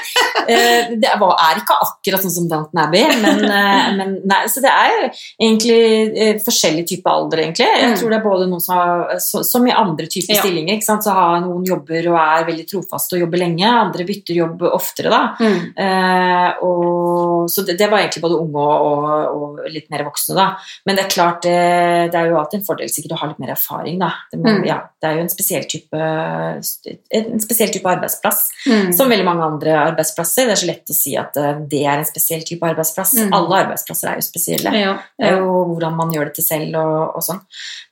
Eh, 0.48 0.90
det 1.00 1.14
var, 1.20 1.32
er 1.40 1.60
ikke 1.62 1.78
akkurat 1.82 2.22
sånn 2.26 2.34
som 2.36 2.48
Downton 2.52 2.82
Abbey, 2.84 3.06
men, 3.24 3.40
eh, 3.48 3.86
men 3.96 4.10
nei, 4.28 4.42
så 4.52 4.60
det 4.62 4.70
er 4.72 5.06
egentlig 5.42 5.78
eh, 6.18 6.40
forskjellig 6.44 6.84
type 6.92 7.08
alder, 7.10 7.40
egentlig. 7.46 7.66
Jeg 7.72 7.86
Mm. 7.94 7.96
tror 8.00 8.10
det 8.12 8.18
er 8.20 8.26
både 8.26 8.48
noen 8.50 8.62
som 8.62 8.76
har, 8.76 9.16
Som 9.20 9.66
i 9.68 9.72
andre 9.72 10.08
typer 10.12 10.36
Ja. 10.36 10.42
stillinger, 10.42 10.76
ikke 10.76 10.84
sant? 10.84 11.04
så 11.06 11.14
har 11.16 11.40
noen 11.42 11.64
jobber 11.66 12.10
og 12.12 12.18
er 12.20 12.46
veldig 12.52 12.66
trofaste 12.68 13.16
og 13.16 13.22
jobber 13.24 13.38
lenge, 13.40 13.64
andre 13.66 14.04
bytter 14.06 14.36
jobb 14.36 14.62
oftere, 14.74 15.10
da. 15.10 15.36
Mm. 15.40 15.74
Eh, 15.78 16.54
og, 16.62 17.48
så 17.50 17.66
det, 17.66 17.78
det 17.80 17.90
var 17.90 18.00
egentlig 18.04 18.22
både 18.26 18.40
unge 18.42 18.56
og, 18.66 19.06
og, 19.06 19.60
og 19.64 19.72
litt 19.72 19.90
mer 19.90 20.04
voksne, 20.04 20.36
da. 20.36 20.48
Men 20.86 20.96
det 21.00 21.06
er 21.06 21.10
klart, 21.16 21.42
det, 21.48 22.12
det 22.12 22.20
er 22.20 22.30
jo 22.30 22.38
alltid 22.42 22.60
en 22.60 22.66
fordel 22.68 22.90
sikkert 22.92 23.16
å 23.16 23.22
ha 23.24 23.28
litt 23.32 23.40
mer 23.40 23.56
erfaring, 23.56 24.00
da. 24.04 24.12
Det, 24.32 24.40
må, 24.40 24.52
Mm. 24.56 24.66
ja, 24.68 24.82
det 25.02 25.10
er 25.10 25.16
jo 25.16 25.22
en 25.26 25.30
spesiell 25.34 25.64
type, 25.68 25.98
en 26.00 27.40
spesiell 27.44 27.72
type 27.74 27.90
arbeidsplass. 27.90 28.50
Mm. 28.68 28.94
Som 28.96 29.10
veldig 29.10 29.26
mange 29.26 29.44
andre 29.48 29.74
arbeidsplasser. 29.92 30.25
Det 30.26 30.46
er 30.52 30.60
så 30.60 30.68
lett 30.70 30.92
å 30.92 30.96
si 30.96 31.14
at 31.20 31.38
eh, 31.40 31.62
det 31.72 31.82
er 31.86 32.00
en 32.00 32.08
spesiell 32.08 32.44
type 32.48 32.66
arbeidsplass. 32.68 33.14
Mm. 33.20 33.34
Alle 33.38 33.60
arbeidsplasser 33.64 34.12
er 34.12 34.20
jo 34.20 34.26
spesielle. 34.26 34.74
Ja, 34.76 34.96
Det 35.20 35.30
er 35.30 35.38
jo 35.40 35.52
hvordan 35.72 35.96
man 35.98 36.14
gjør 36.14 36.30
det 36.30 36.36
til 36.40 36.48
selv 36.48 36.78
og, 36.82 37.18
og 37.20 37.26
sånn. 37.26 37.42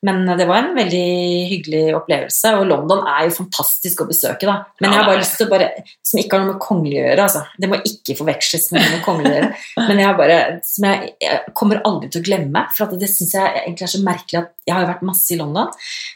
Men 0.07 0.23
eh, 0.27 0.37
det 0.39 0.47
var 0.49 0.61
en 0.61 0.77
veldig 0.77 1.03
hyggelig 1.51 1.83
opplevelse, 1.99 2.53
og 2.59 2.67
London 2.69 3.03
er 3.09 3.27
jo 3.27 3.37
fantastisk 3.37 4.03
å 4.03 4.09
besøke, 4.09 4.49
da. 4.49 4.59
Men 4.81 4.91
jeg 4.91 5.01
har 5.01 5.09
bare 5.11 5.21
lyst 5.21 5.37
til 5.39 5.49
å 5.49 5.53
bare 5.53 5.69
Som 6.03 6.19
ikke 6.21 6.37
har 6.37 6.43
noe 6.43 6.53
med 6.53 6.63
kongelig 6.63 6.99
å 6.99 7.05
gjøre, 7.07 7.27
altså. 7.27 7.43
Det 7.59 7.69
må 7.71 7.79
ikke 7.87 8.17
forveksles 8.19 8.69
med 8.75 8.89
noe 8.89 9.03
kongelig 9.05 9.31
å 9.31 9.37
gjøre. 9.37 9.51
Men 9.89 10.01
jeg 10.01 10.09
har 10.09 10.19
bare 10.19 10.39
Som 10.67 10.89
jeg, 10.89 11.13
jeg 11.23 11.55
kommer 11.57 11.83
aldri 11.87 12.11
til 12.11 12.23
å 12.23 12.27
glemme, 12.27 12.65
for 12.75 12.87
at 12.87 12.97
det 12.99 13.11
syns 13.11 13.35
jeg 13.37 13.63
egentlig 13.63 13.87
er 13.87 13.93
så 13.95 14.03
merkelig 14.03 14.41
at 14.43 14.51
jeg 14.63 14.75
har 14.75 14.85
jo 14.85 14.91
vært 14.93 15.05
masse 15.07 15.33
i 15.33 15.37
London. 15.39 15.71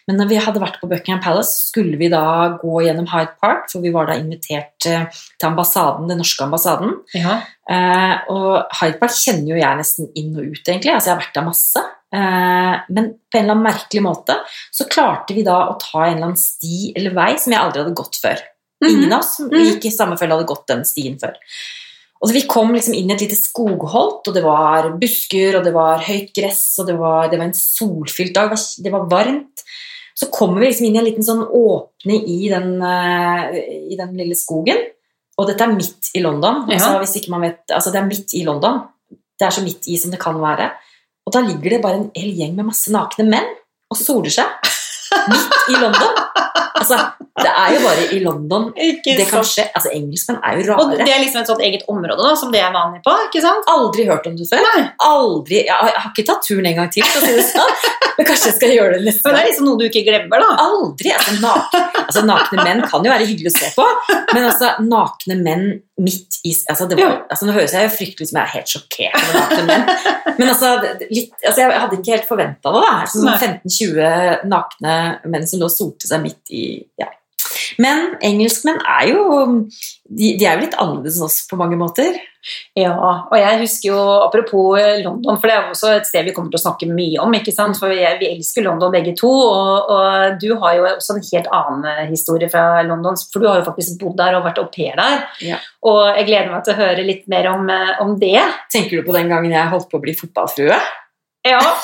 Men 0.08 0.22
når 0.22 0.30
vi 0.32 0.40
hadde 0.40 0.62
vært 0.64 0.80
på 0.82 0.90
Buckingham 0.90 1.22
Palace, 1.24 1.68
skulle 1.68 2.00
vi 2.00 2.10
da 2.12 2.24
gå 2.62 2.82
gjennom 2.86 3.10
Hyde 3.12 3.36
Park, 3.42 3.68
for 3.72 3.84
vi 3.84 3.92
var 3.96 4.08
da 4.10 4.16
invitert 4.20 4.77
til 5.38 5.48
ambassaden, 5.50 6.08
den 6.12 6.20
norske 6.22 6.44
ambassaden. 6.46 6.96
Ja. 7.18 7.38
Eh, 7.70 8.16
og 8.34 8.66
Hyde 8.80 9.00
Park 9.02 9.16
kjenner 9.18 9.54
jo 9.54 9.60
jeg 9.62 9.80
nesten 9.82 10.10
inn 10.20 10.34
og 10.38 10.46
ut, 10.48 10.64
egentlig. 10.66 10.94
Altså, 10.96 11.12
jeg 11.12 11.16
har 11.16 11.24
vært 11.24 11.38
der 11.40 11.48
masse. 11.48 11.84
Eh, 12.18 12.76
men 12.96 13.10
på 13.28 13.36
en 13.40 13.44
eller 13.44 13.56
annen 13.58 13.66
merkelig 13.68 14.04
måte 14.06 14.38
så 14.72 14.86
klarte 14.88 15.36
vi 15.36 15.44
da 15.44 15.58
å 15.68 15.74
ta 15.82 16.06
en 16.06 16.14
eller 16.16 16.30
annen 16.30 16.40
sti 16.40 16.94
eller 16.96 17.18
vei 17.18 17.34
som 17.38 17.52
jeg 17.52 17.60
aldri 17.62 17.84
hadde 17.84 17.98
gått 18.00 18.22
før. 18.24 18.46
Ingen 18.86 19.12
av 19.12 19.20
oss 19.26 19.36
som 19.38 19.50
Mhm. 19.50 19.66
gikk 19.66 19.86
i 19.90 19.96
samme 19.96 20.16
følge 20.20 20.38
hadde 20.38 20.48
gått 20.48 20.68
den 20.68 20.86
stien 20.86 21.18
før. 21.20 21.34
Og 22.22 22.30
så 22.30 22.34
Vi 22.34 22.48
kom 22.48 22.72
liksom 22.74 22.96
inn 22.96 23.10
i 23.12 23.14
et 23.14 23.22
lite 23.22 23.36
skogholt, 23.38 24.28
og 24.28 24.34
det 24.34 24.44
var 24.44 24.90
busker, 24.98 25.58
og 25.58 25.64
det 25.66 25.74
var 25.74 26.00
høyt 26.00 26.34
gress, 26.34 26.80
og 26.80 26.88
det 26.88 26.96
var, 26.98 27.28
det 27.30 27.38
var 27.38 27.46
en 27.46 27.54
solfylt 27.54 28.34
dag, 28.34 28.50
det 28.82 28.92
var 28.92 29.06
varmt. 29.10 29.62
Så 30.18 30.32
kommer 30.34 30.62
vi 30.62 30.72
liksom 30.72 30.88
inn 30.88 30.96
i 30.98 31.02
en 31.02 31.06
liten 31.06 31.26
sånn 31.26 31.44
åpning 31.46 32.24
i 32.26 32.48
den, 32.50 32.72
eh, 32.82 33.58
i 33.94 33.98
den 34.00 34.16
lille 34.18 34.38
skogen, 34.38 34.80
og 35.38 35.46
dette 35.46 35.62
er 35.62 35.76
midt 35.76 36.10
i 36.18 36.24
London. 36.24 36.64
Ja. 36.66 36.80
Altså, 36.80 36.94
hvis 37.04 37.16
ikke 37.20 37.34
man 37.36 37.46
vet, 37.46 37.62
altså 37.70 37.94
Det 37.94 38.00
er 38.02 38.08
midt 38.08 38.34
i 38.34 38.44
London. 38.48 38.82
Det 39.38 39.46
er 39.46 39.54
så 39.54 39.62
midt 39.62 39.86
i 39.86 39.98
som 40.02 40.10
det 40.10 40.20
kan 40.20 40.40
være. 40.42 40.72
Og 41.28 41.34
da 41.34 41.44
ligger 41.46 41.76
det 41.76 41.82
bare 41.84 42.00
en 42.00 42.12
hel 42.16 42.34
gjeng 42.34 42.56
med 42.56 42.66
masse 42.72 42.90
nakne 42.90 43.28
menn 43.30 43.52
og 43.92 44.00
soler 44.00 44.34
seg. 44.34 44.48
Midt 45.32 45.56
i 45.74 45.80
London. 45.82 46.24
Altså, 46.78 46.98
det 47.42 47.50
er 47.50 47.72
jo 47.74 47.80
bare 47.84 48.04
i 48.14 48.18
London 48.22 48.68
Ikke 48.78 49.16
det 49.18 49.26
kan 49.30 49.44
skje. 49.46 49.64
Altså, 49.76 49.90
engelskmenn 49.98 50.38
er 50.46 50.60
jo 50.62 50.76
Og 50.78 50.92
det 50.94 51.08
er 51.10 51.22
liksom 51.24 51.42
et 51.42 51.50
sånt 51.50 51.64
eget 51.66 51.84
område 51.90 52.18
da, 52.22 52.34
som 52.38 52.52
det 52.54 52.62
er 52.62 52.74
vanlig 52.74 53.02
på, 53.06 53.14
ikke 53.28 53.42
sant? 53.44 53.66
Aldri 53.72 54.06
hørt 54.10 54.28
om 54.30 54.36
det 54.38 54.48
før. 54.50 54.62
Nei. 54.66 54.84
Aldri, 55.08 55.64
jeg, 55.66 55.74
har- 55.74 56.12
ikke 56.12 56.26
tatt 56.30 56.46
turen 56.46 56.70
en 56.70 56.78
gang 56.82 56.92
til, 56.94 57.06
for 57.06 57.22
å 57.22 57.26
si 57.26 57.34
det 57.40 57.48
sånn. 57.50 57.74
men 58.18 58.30
kanskje 58.30 58.52
jeg 58.52 58.58
skal 58.60 58.76
gjøre 58.76 58.98
det 58.98 59.04
neste 59.10 59.26
Men 59.26 59.38
det 59.38 59.42
er 59.44 59.50
liksom 59.52 59.70
noe 59.70 59.82
du 59.82 59.86
ikke 59.90 60.06
glemmer, 60.08 60.46
da. 60.46 60.54
Aldri! 60.68 61.14
Altså, 61.18 61.36
nakne, 61.42 61.84
altså, 62.06 62.26
nakne 62.30 62.64
menn 62.70 62.86
kan 62.94 63.06
jo 63.10 63.14
være 63.16 63.30
hyggelig 63.30 63.54
å 63.54 63.58
se 63.58 63.74
på, 63.78 63.90
men 64.34 64.48
altså, 64.52 64.74
nakne 64.86 65.42
menn 65.42 65.68
midt 65.98 66.40
i 66.46 66.54
altså, 66.70 66.86
det 66.86 66.98
var, 67.00 67.24
altså 67.26 67.48
Nå 67.48 67.54
høres 67.56 67.74
jeg 67.74 67.88
jo 67.88 67.94
fryktelig 67.96 68.28
ut 68.28 68.32
som 68.32 68.38
jeg 68.38 68.46
er 68.46 68.54
helt 68.54 68.74
sjokkert 68.74 69.30
nakne 69.34 69.64
menn, 69.66 69.88
men 70.40 70.52
altså, 70.52 70.74
litt, 71.10 71.32
altså 71.42 71.64
jeg 71.64 71.74
hadde 71.74 71.98
ikke 71.98 72.14
helt 72.14 72.28
forventa 72.30 72.74
det. 72.76 72.84
da, 72.86 72.92
sånn 73.14 73.32
15-20 73.32 74.52
nakne 74.52 74.98
menn 75.26 75.48
som 75.50 75.64
lå 75.64 75.70
og 75.70 75.74
solte 75.74 76.10
seg 76.10 76.22
midt 76.26 76.54
i 76.54 76.68
ja. 77.02 77.10
Men 77.82 78.16
engelskmenn 78.26 78.80
er 78.82 79.12
jo 79.12 79.22
de, 80.08 80.34
de, 80.40 80.46
er 80.46 80.58
jo 80.58 80.64
litt 80.66 80.78
annerledes 80.80 81.20
enn 81.20 81.28
oss 81.28 81.44
på 81.50 81.60
mange 81.60 81.78
måter. 81.80 82.16
Ja, 82.80 82.94
og 83.28 83.36
jeg 83.36 83.60
husker 83.60 83.90
jo, 83.90 83.98
apropos 84.24 84.80
London, 85.04 85.36
for 85.36 85.50
det 85.50 85.56
er 85.58 85.66
også 85.68 85.90
et 85.98 86.08
sted 86.08 86.24
vi 86.30 86.34
kommer 86.36 86.54
til 86.54 86.62
å 86.62 86.64
snakke 86.64 86.88
mye 86.88 87.20
om. 87.20 87.36
ikke 87.36 87.52
sant? 87.54 87.76
For 87.80 87.92
vi, 87.92 88.00
Vi 88.22 88.30
elsker 88.32 88.66
London 88.66 88.94
begge 88.94 89.14
to, 89.20 89.30
og, 89.30 89.92
og, 89.94 90.40
du 90.42 90.54
har 90.64 90.78
jo 90.78 90.88
også 90.94 91.18
en 91.18 91.28
helt 91.28 91.52
annen 91.60 92.12
historie 92.14 92.50
fra 92.54 92.82
London. 92.88 93.20
For 93.34 93.44
du 93.44 93.50
har 93.52 93.62
jo 93.62 93.68
faktisk 93.68 94.00
bodd 94.02 94.18
der 94.22 94.40
og 94.40 94.48
vært 94.48 94.64
au 94.64 94.70
pair 94.74 94.96
der. 94.98 95.28
Ja. 95.44 95.60
Og 95.86 96.02
jeg 96.14 96.30
gleder 96.32 96.54
meg 96.56 96.64
til 96.66 96.78
å 96.78 96.82
høre 96.82 97.06
litt 97.06 97.28
mer 97.32 97.52
om, 97.52 97.68
om 98.06 98.18
det. 98.22 98.40
Tenker 98.74 99.02
du 99.02 99.08
på 99.10 99.18
den 99.18 99.30
gangen 99.34 99.54
jeg 99.54 99.74
holdt 99.74 99.92
på 99.92 100.00
å 100.00 100.06
bli 100.08 100.16
fotballfrue? 100.18 100.82
Ja, 101.48 101.62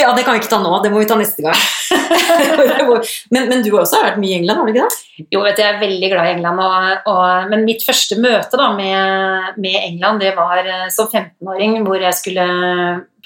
Ja, 0.00 0.12
det 0.14 0.22
kan 0.24 0.36
vi 0.36 0.40
ikke 0.42 0.52
ta 0.52 0.60
nå, 0.62 0.70
det 0.84 0.90
må 0.92 1.00
vi 1.02 1.08
ta 1.08 1.16
neste 1.18 1.42
gang. 1.44 1.56
men, 3.34 3.48
men, 3.48 3.62
du 3.64 3.70
har 3.72 3.82
også 3.82 4.00
vært 4.04 4.20
mye 4.22 4.34
i 4.34 4.38
England, 4.40 4.60
har 4.60 4.68
du 4.68 4.72
ikke 4.72 4.86
det? 4.86 5.26
Jo, 5.34 5.42
vet 5.44 5.58
du, 5.58 5.62
jeg 5.62 5.74
er 5.74 5.80
veldig 5.82 6.10
glad 6.12 6.28
i 6.28 6.32
England. 6.36 6.62
Og, 6.64 7.08
og, 7.12 7.50
men 7.50 7.66
mitt 7.66 7.84
første 7.86 8.18
møte 8.22 8.60
da, 8.60 8.68
med, 8.76 9.58
med, 9.58 9.76
England 9.88 10.22
det 10.22 10.34
var 10.38 10.62
eh, 10.62 10.86
som 10.94 11.10
15-åring, 11.10 11.80
hvor 11.86 12.02
jeg 12.02 12.18
skulle 12.18 12.46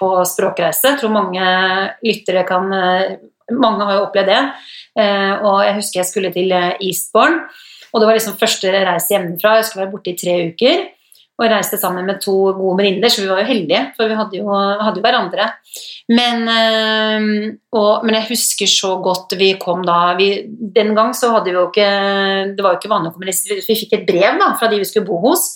på 0.00 0.10
språkreise. 0.30 0.94
Jeg 0.94 1.02
tror 1.02 1.14
mange 1.14 1.52
lyttere 2.06 2.46
kan 2.48 2.72
eh, 2.80 3.14
Mange 3.52 3.84
har 3.84 3.98
jo 3.98 4.04
opplevd 4.06 4.30
det. 4.32 4.42
Eh, 4.96 5.32
og 5.44 5.58
jeg 5.66 5.74
husker 5.76 6.00
jeg 6.00 6.08
skulle 6.08 6.30
til 6.32 6.54
Eastbourne. 6.56 7.42
Og 7.92 8.00
det 8.00 8.06
var 8.08 8.16
liksom 8.16 8.38
første 8.40 8.70
reise 8.72 9.12
hjemmefra. 9.12 9.58
Jeg 9.58 9.66
skulle 9.68 9.84
være 9.84 9.92
borte 9.92 10.14
i 10.14 10.16
tre 10.16 10.36
uker 10.48 10.86
og 11.34 11.50
reiste 11.50 11.78
sammen 11.80 12.06
med 12.06 12.20
to 12.22 12.32
gode 12.54 12.76
venninner, 12.78 13.10
så 13.10 13.24
vi 13.24 13.30
var 13.30 13.40
jo 13.42 13.48
heldige, 13.48 13.80
for 13.96 14.10
vi 14.10 14.18
hadde 14.18 14.38
jo, 14.38 14.46
hadde 14.54 15.00
jo 15.00 15.04
hverandre. 15.04 15.48
Men, 16.14 16.44
øh, 16.46 17.26
og, 17.74 18.04
men, 18.04 18.18
jeg 18.20 18.28
husker 18.28 18.70
så 18.70 18.92
godt 19.02 19.34
vi 19.40 19.54
kom 19.58 19.82
da 19.86 20.14
vi, 20.18 20.28
Den 20.46 20.92
gang 20.94 21.14
så 21.16 21.32
hadde 21.32 21.48
vi 21.48 21.56
jo 21.56 21.62
ikke 21.70 21.86
Det 22.52 22.60
var 22.60 22.74
jo 22.74 22.78
ikke 22.78 22.90
vanlig 22.92 23.10
å 23.10 23.14
kommunisere. 23.14 23.64
Vi 23.64 23.78
fikk 23.80 23.96
et 23.96 24.04
brev 24.06 24.36
da, 24.42 24.52
fra 24.60 24.68
de 24.70 24.78
vi 24.82 24.86
skulle 24.88 25.08
bo 25.08 25.18
hos. 25.24 25.54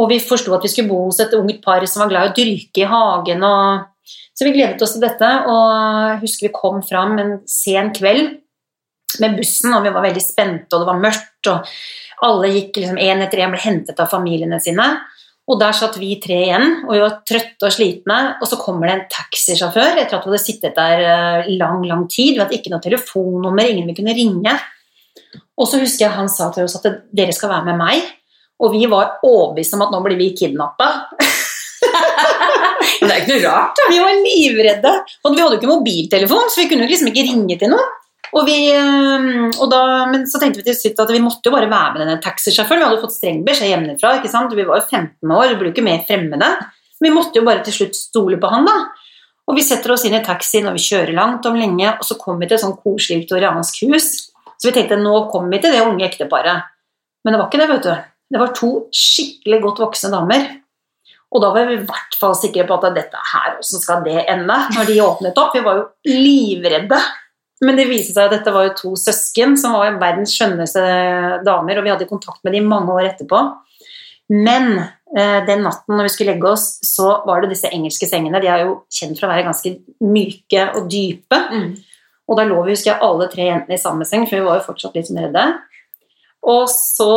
Og 0.00 0.10
vi 0.10 0.20
forsto 0.22 0.52
at 0.56 0.66
vi 0.66 0.72
skulle 0.72 0.90
bo 0.90 1.06
hos 1.06 1.22
et 1.22 1.32
ungt 1.38 1.62
par 1.64 1.84
som 1.88 2.04
var 2.04 2.12
glad 2.12 2.28
i 2.28 2.32
å 2.32 2.36
dyrke 2.36 2.84
i 2.84 2.90
hagen. 2.90 3.46
Og, 3.46 4.12
så 4.36 4.46
vi 4.46 4.54
gledet 4.56 4.84
oss 4.84 4.96
til 4.96 5.04
dette. 5.06 5.32
Og 5.46 5.64
jeg 6.10 6.20
husker 6.26 6.48
vi 6.48 6.54
kom 6.56 6.84
fram 6.84 7.16
en 7.22 7.34
sen 7.48 7.92
kveld 7.96 8.36
med 9.20 9.36
bussen, 9.40 9.72
og 9.74 9.84
vi 9.84 9.92
var 9.92 10.04
veldig 10.04 10.22
spente, 10.22 10.70
og 10.74 10.82
det 10.82 10.90
var 10.90 11.02
mørkt. 11.02 11.50
og 11.50 11.66
Alle 12.26 12.50
gikk 12.52 12.80
liksom 12.80 13.00
én 13.00 13.22
etter 13.24 13.42
én, 13.44 13.52
ble 13.52 13.60
hentet 13.62 14.00
av 14.02 14.10
familiene 14.12 14.60
sine. 14.62 14.86
Og 15.50 15.58
der 15.58 15.74
satt 15.74 15.96
vi 15.98 16.12
tre 16.22 16.36
igjen, 16.44 16.84
og 16.84 16.92
vi 16.94 17.00
var 17.02 17.16
trøtte 17.26 17.66
og 17.66 17.74
slitne. 17.74 18.18
Og 18.38 18.46
så 18.46 18.58
kommer 18.60 18.86
det 18.86 18.94
en 18.94 19.06
taxisjåfør 19.10 19.98
etter 19.98 20.18
at 20.18 20.26
vi 20.26 20.30
hadde 20.30 20.42
sittet 20.44 20.76
der 20.76 21.02
eh, 21.02 21.50
lang, 21.58 21.82
lang 21.88 22.04
tid. 22.12 22.36
Vi 22.36 22.42
hadde 22.42 22.58
ikke 22.58 22.70
noe 22.70 22.84
telefonnummer, 22.84 23.66
ingen 23.66 23.88
vi 23.90 23.96
kunne 23.98 24.14
ringe. 24.14 24.54
Og 25.58 25.68
så 25.68 25.80
husker 25.82 26.06
jeg 26.06 26.16
han 26.16 26.30
sa 26.30 26.48
til 26.54 26.68
oss 26.68 26.78
at 26.78 26.86
dere 27.16 27.34
skal 27.34 27.50
være 27.52 27.72
med 27.72 27.80
meg. 27.80 28.06
Og 28.60 28.76
vi 28.76 28.84
var 28.92 29.18
overbevist 29.26 29.74
om 29.74 29.86
at 29.86 29.94
nå 29.94 30.02
blir 30.04 30.20
vi 30.20 30.30
kidnappa. 30.38 30.90
Men 33.00 33.08
det 33.08 33.14
er 33.14 33.22
ikke 33.22 33.32
noe 33.32 33.44
rart, 33.46 33.78
da. 33.78 33.88
Vi 33.90 34.00
var 34.04 34.22
livredde. 34.22 34.92
Og 35.24 35.34
vi 35.34 35.42
hadde 35.42 35.56
jo 35.56 35.60
ikke 35.60 35.72
mobiltelefon, 35.72 36.50
så 36.52 36.62
vi 36.62 36.68
kunne 36.70 36.88
liksom 36.88 37.10
ikke 37.10 37.26
ringe 37.26 37.56
til 37.58 37.72
noen. 37.72 37.96
Og 38.30 38.46
vi, 38.46 38.70
ehm, 38.70 39.48
og 39.58 39.70
da, 39.72 39.82
men 40.10 40.26
så 40.30 40.38
tenkte 40.38 40.60
vi 40.60 40.68
til 40.68 40.76
slutt 40.78 41.02
at 41.02 41.10
vi 41.10 41.22
måtte 41.22 41.50
jo 41.50 41.54
bare 41.54 41.70
være 41.70 41.94
med 41.94 42.02
denne 42.04 42.20
taxisjåføren. 42.22 42.82
Vi 42.82 42.86
hadde 42.86 43.02
fått 43.02 43.16
streng 43.16 43.40
beskjed 43.46 43.72
hjemmefra. 43.72 44.16
ikke 44.18 44.30
sant? 44.30 44.54
Vi 44.54 44.66
var 44.68 44.78
jo 44.78 44.86
15 44.86 45.34
år, 45.34 45.48
vi 45.50 45.58
ble 45.58 45.70
jo 45.70 45.74
ikke 45.74 45.86
mer 45.86 46.04
fremmede. 46.06 46.50
Vi 47.00 47.10
måtte 47.10 47.40
jo 47.40 47.46
bare 47.48 47.64
til 47.66 47.74
slutt 47.74 47.98
stole 47.98 48.38
på 48.38 48.50
han, 48.52 48.68
da. 48.68 48.76
Og 49.50 49.56
vi 49.58 49.64
setter 49.66 49.90
oss 49.90 50.04
inn 50.06 50.14
i 50.14 50.22
taxien, 50.22 50.68
og 50.70 50.76
vi 50.78 50.84
kjører 50.84 51.16
langt 51.16 51.46
om 51.48 51.56
lenge, 51.58 51.90
og 51.96 52.06
så 52.06 52.14
kommer 52.20 52.44
vi 52.44 52.50
til 52.52 52.60
et 52.60 52.62
sånn 52.62 52.78
koselig 52.78 53.24
viktoriansk 53.24 53.82
hus. 53.88 54.10
Så 54.60 54.68
vi 54.68 54.76
tenkte 54.76 55.00
nå 55.00 55.24
kommer 55.32 55.56
vi 55.56 55.62
til 55.64 55.74
det 55.74 55.82
unge 55.82 56.06
ekteparet. 56.06 56.68
Men 57.24 57.34
det 57.34 57.40
var 57.40 57.48
ikke 57.48 57.62
det, 57.62 57.70
vet 57.72 57.88
du. 57.88 57.94
Det 58.30 58.40
var 58.40 58.52
to 58.54 58.70
skikkelig 58.94 59.58
godt 59.64 59.82
voksne 59.82 60.12
damer. 60.12 60.44
Og 61.30 61.42
da 61.42 61.50
var 61.54 61.66
vi 61.66 61.78
i 61.78 61.86
hvert 61.86 62.16
fall 62.18 62.36
sikre 62.38 62.66
på 62.66 62.76
at 62.78 62.94
dette 62.94 63.24
her, 63.32 63.56
åssen 63.58 63.82
skal 63.82 64.04
det 64.06 64.24
ende? 64.30 64.56
Når 64.74 64.86
de 64.86 65.00
åpnet 65.02 65.38
opp. 65.38 65.54
Vi 65.54 65.64
var 65.66 65.80
jo 65.80 65.84
livredde. 66.10 66.98
Men 67.60 67.76
det 67.76 67.90
viste 67.90 68.14
seg 68.14 68.28
at 68.28 68.38
dette 68.38 68.52
var 68.54 68.68
jo 68.68 68.76
to 68.78 68.90
søsken 68.96 69.56
som 69.60 69.74
var 69.76 69.98
verdens 70.00 70.32
skjønneste 70.36 70.84
damer, 71.44 71.78
og 71.78 71.84
vi 71.84 71.92
hadde 71.92 72.08
kontakt 72.08 72.40
med 72.46 72.56
dem 72.56 72.70
mange 72.70 72.94
år 72.94 73.10
etterpå. 73.10 73.42
Men 74.30 74.78
eh, 74.78 75.40
den 75.44 75.64
natten 75.66 75.96
når 75.96 76.06
vi 76.06 76.12
skulle 76.14 76.34
legge 76.36 76.52
oss, 76.52 76.66
så 76.86 77.18
var 77.26 77.42
det 77.42 77.50
disse 77.52 77.70
engelske 77.74 78.08
sengene. 78.08 78.40
De 78.40 78.48
er 78.48 78.64
jo 78.64 78.78
kjent 78.94 79.18
for 79.18 79.28
å 79.28 79.32
være 79.32 79.48
ganske 79.48 79.74
myke 80.06 80.68
og 80.78 80.86
dype. 80.92 81.40
Mm. 81.50 81.72
Og 82.30 82.38
da 82.38 82.46
lå 82.46 82.60
vi 82.62 82.76
husker 82.76 82.92
jeg, 82.92 83.02
alle 83.02 83.26
tre 83.32 83.48
jentene 83.48 83.76
i 83.76 83.82
samme 83.82 84.06
seng, 84.06 84.28
for 84.30 84.38
vi 84.38 84.46
var 84.46 84.60
jo 84.60 84.68
fortsatt 84.68 84.96
litt 84.96 85.10
redde. 85.16 85.46
Og 86.48 86.70
så 86.72 87.12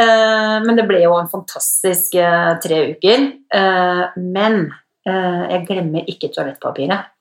eh, 0.00 0.56
Men 0.64 0.78
det 0.78 0.86
ble 0.88 1.04
jo 1.04 1.14
en 1.18 1.30
fantastisk 1.30 2.16
eh, 2.18 2.54
tre 2.64 2.80
uker. 2.94 3.28
Eh, 3.60 4.04
men 4.24 4.62
eh, 5.06 5.42
jeg 5.52 5.66
glemmer 5.68 6.08
ikke 6.10 6.32
toalettpapiret. 6.34 7.12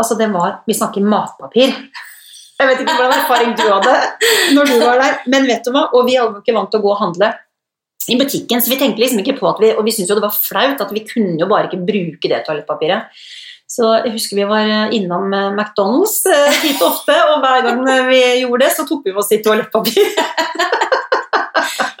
Altså, 0.00 0.16
det 0.18 0.30
var 0.32 0.62
Vi 0.66 0.76
snakker 0.76 1.04
matpapir. 1.04 1.76
Jeg 2.60 2.68
vet 2.68 2.82
ikke 2.82 2.96
hvordan 2.96 3.14
erfaring 3.16 3.54
du 3.56 3.62
hadde 3.64 3.92
når 4.56 4.66
du 4.68 4.74
var 4.82 4.98
der, 5.00 5.20
men 5.32 5.46
vet 5.48 5.64
du 5.64 5.72
hva? 5.72 5.86
Og 5.96 6.04
vi 6.08 6.18
var 6.18 6.42
ikke 6.42 6.56
vant 6.56 6.68
til 6.72 6.82
å 6.82 6.84
gå 6.84 6.90
og 6.92 7.00
handle 7.00 7.30
i 8.10 8.16
butikken, 8.20 8.60
så 8.60 8.72
vi 8.72 8.78
tenkte 8.80 9.00
liksom 9.00 9.20
ikke 9.22 9.36
på 9.38 9.46
at 9.48 9.60
vi 9.62 9.70
Og 9.76 9.84
vi 9.86 9.92
syntes 9.94 10.10
jo 10.10 10.18
det 10.18 10.24
var 10.24 10.34
flaut 10.34 10.82
at 10.82 10.92
vi 10.92 11.04
kunne 11.08 11.38
jo 11.40 11.48
bare 11.48 11.70
ikke 11.70 11.84
bruke 11.88 12.32
det 12.32 12.42
toalettpapiret. 12.44 13.22
Så 13.70 13.86
jeg 14.02 14.12
husker 14.16 14.40
vi 14.40 14.48
var 14.50 14.90
innom 14.92 15.30
eh, 15.36 15.52
McDonald's 15.54 16.24
hit 16.64 16.82
ofte, 16.82 17.14
og 17.30 17.44
hver 17.44 17.62
gang 17.68 17.84
vi 18.08 18.22
gjorde 18.42 18.64
det, 18.64 18.72
så 18.74 18.86
tok 18.88 19.04
vi 19.06 19.14
med 19.14 19.22
oss 19.22 19.30
litt 19.30 19.44
toalettpapir. 19.46 20.10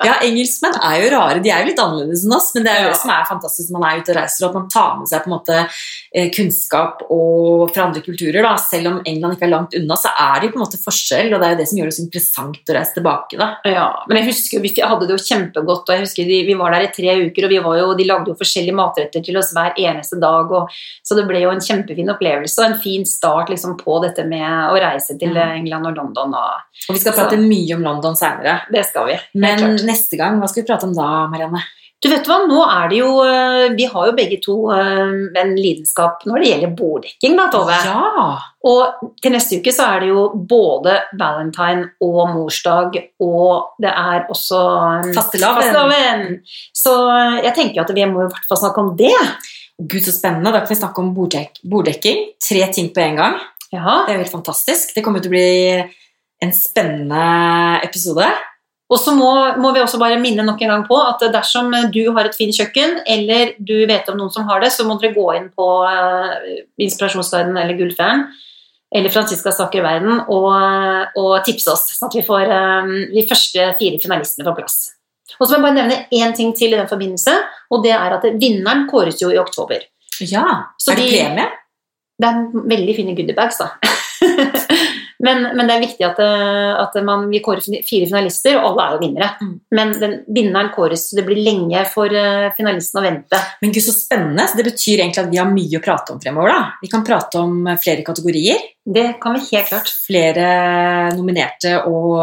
Ja, 0.04 0.14
engelskmenn 0.24 0.76
er 0.80 0.96
jo 1.02 1.10
rare. 1.14 1.40
De 1.44 1.50
er 1.52 1.62
jo 1.64 1.70
litt 1.70 1.80
annerledes 1.82 2.24
enn 2.24 2.32
oss, 2.36 2.50
men 2.54 2.64
det 2.64 2.72
er 2.72 2.84
jo 2.84 2.92
det 2.92 3.00
som 3.02 3.10
er 3.14 3.26
fantastisk 3.28 3.70
når 3.72 3.82
man 3.82 3.90
er 3.90 4.00
ute 4.00 4.12
og 4.14 4.16
reiser, 4.20 4.46
at 4.48 4.54
man 4.56 4.68
tar 4.72 4.94
med 4.98 5.10
seg 5.10 5.24
på 5.24 5.30
en 5.30 5.34
måte 5.34 5.56
eh, 6.14 6.30
kunnskap 6.34 7.02
og 7.10 7.70
fra 7.74 7.86
andre 7.88 8.02
kulturer. 8.04 8.40
Da. 8.46 8.54
Selv 8.62 8.90
om 8.92 9.00
England 9.04 9.36
ikke 9.36 9.46
er 9.48 9.52
langt 9.54 9.76
unna, 9.76 9.98
så 10.00 10.12
er 10.14 10.40
det 10.40 10.48
jo 10.48 10.54
på 10.54 10.60
en 10.60 10.64
måte 10.64 10.80
forskjell, 10.84 11.32
og 11.34 11.40
det 11.42 11.48
er 11.48 11.54
jo 11.54 11.60
det 11.60 11.68
som 11.70 11.80
gjør 11.80 11.90
det 11.90 11.96
så 11.98 12.04
interessant 12.06 12.72
å 12.72 12.76
reise 12.78 12.96
tilbake. 12.96 13.40
Da. 13.40 13.50
Ja, 13.68 13.88
men 14.08 14.20
jeg 14.20 14.30
husker 14.30 14.64
vi 14.64 14.72
hadde 14.80 15.08
det 15.08 15.16
jo 15.16 15.24
kjempegodt, 15.26 15.84
og 15.88 15.94
jeg 15.96 16.06
husker 16.06 16.30
vi 16.30 16.56
var 16.58 16.74
der 16.76 16.86
i 16.88 16.92
tre 16.94 17.16
uker, 17.26 17.46
og 17.48 17.54
vi 17.54 17.60
var 17.66 17.78
jo, 17.80 17.90
de 17.98 18.08
lagde 18.08 18.32
jo 18.32 18.38
forskjellige 18.40 18.76
matretter 18.78 19.24
til 19.24 19.36
oss 19.40 19.52
hver 19.56 19.76
eneste 19.80 20.18
dag, 20.22 20.50
og, 20.60 20.72
så 21.06 21.18
det 21.18 21.26
ble 21.28 21.42
jo 21.44 21.52
en 21.52 21.60
kjempefin 21.64 22.10
opplevelse, 22.14 22.56
og 22.60 22.70
en 22.70 22.80
fin 22.82 23.04
start 23.08 23.52
liksom, 23.52 23.76
på 23.80 23.98
dette 24.04 24.24
med 24.28 24.48
å 24.70 24.78
reise 24.80 25.16
til. 25.20 25.36
England 25.40 25.86
og 25.86 25.96
London, 25.96 26.34
og 26.34 26.88
Og 26.88 26.94
vi 26.94 27.00
skal 27.00 27.12
Så- 27.12 27.18
prate 27.20 27.36
mye 27.38 27.74
om 27.76 27.82
London 27.82 28.14
seinere. 28.16 28.62
det 28.72 28.84
skal 28.86 29.06
vi. 29.06 29.16
Men 29.34 29.58
klart. 29.58 29.84
Neste 29.90 30.18
gang, 30.20 30.40
hva 30.40 30.48
skal 30.50 30.62
vi 30.62 30.70
prate 30.70 30.88
om 30.88 30.96
da, 30.96 31.10
Marianne? 31.32 31.62
Du 32.00 32.08
vet 32.08 32.24
hva, 32.24 32.38
nå 32.48 32.60
er 32.64 32.86
det 32.88 32.96
jo, 33.02 33.08
eh, 33.28 33.74
vi 33.76 33.84
har 33.90 34.06
jo 34.08 34.14
begge 34.16 34.38
to 34.40 34.54
eh, 34.72 35.10
en 35.36 35.50
lidenskap 35.52 36.22
når 36.24 36.40
det 36.40 36.48
gjelder 36.48 36.72
borddekking, 36.78 37.34
da, 37.36 37.44
Tove. 37.52 37.76
Ja! 37.84 38.30
Og 38.70 39.10
til 39.20 39.34
neste 39.34 39.58
uke 39.60 39.74
så 39.76 39.90
er 39.92 40.04
det 40.04 40.08
jo 40.08 40.22
både 40.48 40.96
valentine 41.20 41.90
og 42.06 42.32
morsdag, 42.32 42.96
og 43.20 43.76
det 43.84 43.92
er 43.92 44.24
også 44.32 44.62
um, 45.04 45.12
Fastelavn. 45.16 46.40
Så 46.76 46.96
jeg 47.44 47.54
tenker 47.56 47.84
at 47.84 47.92
vi 47.96 48.08
må 48.08 48.24
i 48.24 48.30
hvert 48.30 48.48
fall 48.48 48.62
snakke 48.64 48.84
om 48.84 48.92
det. 48.96 49.12
Gud, 49.80 50.00
så 50.04 50.12
spennende. 50.12 50.52
Da 50.52 50.64
kan 50.64 50.72
vi 50.72 50.80
snakke 50.80 51.04
om 51.04 51.14
borddek 51.16 51.60
borddekking. 51.68 52.30
Tre 52.40 52.66
ting 52.72 52.92
på 52.96 53.04
en 53.04 53.20
gang. 53.20 53.40
Ja. 53.72 54.02
Det 54.06 54.12
er 54.12 54.18
jo 54.18 54.24
helt 54.24 54.38
fantastisk. 54.40 54.92
Det 54.96 55.04
kommer 55.04 55.24
til 55.24 55.32
å 55.32 55.36
bli 55.36 55.50
en 56.44 56.52
spennende 56.56 57.24
episode. 57.84 58.28
Og 58.90 58.98
så 58.98 59.14
må, 59.14 59.30
må 59.62 59.70
vi 59.74 59.82
også 59.84 60.00
bare 60.02 60.18
minne 60.18 60.42
nok 60.42 60.62
en 60.64 60.72
gang 60.72 60.84
på 60.88 60.96
at 60.98 61.22
dersom 61.30 61.70
du 61.94 62.02
har 62.16 62.26
et 62.26 62.34
fint 62.34 62.56
kjøkken, 62.56 62.96
eller 63.06 63.54
du 63.62 63.76
vet 63.86 64.08
om 64.10 64.18
noen 64.18 64.32
som 64.34 64.48
har 64.50 64.62
det, 64.64 64.72
så 64.74 64.86
må 64.86 64.96
dere 64.98 65.14
gå 65.14 65.26
inn 65.38 65.46
på 65.54 65.66
uh, 65.86 66.32
Inspirasjonsguiden 66.82 67.54
eller 67.54 67.78
Gullfjern 67.78 68.26
eller 68.90 69.12
Franziska 69.14 69.52
snakker 69.54 69.84
verden 69.84 70.18
og, 70.34 70.48
og 71.18 71.34
tipse 71.46 71.70
oss, 71.70 71.92
sånn 71.94 72.10
at 72.10 72.16
vi 72.18 72.24
får 72.26 72.48
um, 72.50 72.88
de 73.12 73.22
første 73.28 73.68
fire 73.78 74.00
finalistene 74.02 74.48
på 74.48 74.56
plass. 74.58 74.80
Og 75.38 75.46
så 75.46 75.54
må 75.54 75.60
jeg 75.60 75.66
bare 75.68 75.76
nevne 75.76 75.98
én 76.18 76.34
ting 76.34 76.50
til 76.58 76.74
i 76.74 76.78
den 76.80 76.90
forbindelse, 76.90 77.36
og 77.70 77.84
det 77.86 77.94
er 77.94 78.16
at 78.16 78.26
vinneren 78.42 78.88
kåres 78.90 79.22
jo 79.22 79.30
i 79.30 79.38
oktober. 79.38 79.84
Ja. 80.26 80.42
Så 80.80 80.90
er 80.92 80.98
det 80.98 81.06
de- 81.06 81.20
premie? 81.20 81.46
Det 82.20 82.28
er 82.28 82.66
veldig 82.74 82.94
fine 82.98 83.14
goodiebags, 83.16 83.62
da. 83.62 83.70
men, 85.22 85.42
men 85.56 85.68
det 85.68 85.74
er 85.76 85.82
viktig 85.84 86.04
at, 86.06 86.18
eh, 86.24 86.80
at 86.80 86.96
man, 87.04 87.26
vi 87.30 87.42
kårer 87.44 87.60
fire 87.84 88.08
finalister, 88.08 88.56
og 88.58 88.70
alle 88.70 88.86
er 88.86 88.94
jo 88.96 89.00
vinnere. 89.02 89.28
Mm. 89.40 89.52
Men 89.76 89.92
den, 90.00 90.14
vinneren 90.32 90.70
kåres, 90.74 91.08
så 91.10 91.18
det 91.18 91.26
blir 91.28 91.42
lenge 91.44 91.82
for 91.92 92.08
eh, 92.16 92.48
finalisten 92.56 93.02
å 93.02 93.04
vente. 93.04 93.40
Men 93.60 93.74
gud, 93.74 93.84
så 93.84 93.92
spennende. 93.96 94.48
Så 94.48 94.56
det 94.60 94.66
betyr 94.70 95.02
egentlig 95.04 95.24
at 95.26 95.30
vi 95.32 95.40
har 95.42 95.50
mye 95.52 95.80
å 95.80 95.84
prate 95.84 96.14
om 96.16 96.20
fremover. 96.22 96.54
da. 96.54 96.66
Vi 96.82 96.88
kan 96.92 97.04
prate 97.06 97.38
om 97.42 97.68
flere 97.82 98.04
kategorier. 98.06 98.62
Det 98.84 99.06
kan 99.22 99.36
vi 99.36 99.44
helt 99.52 99.68
klart. 99.68 99.92
Flere 100.08 100.50
nominerte 101.16 101.76
og 101.86 102.16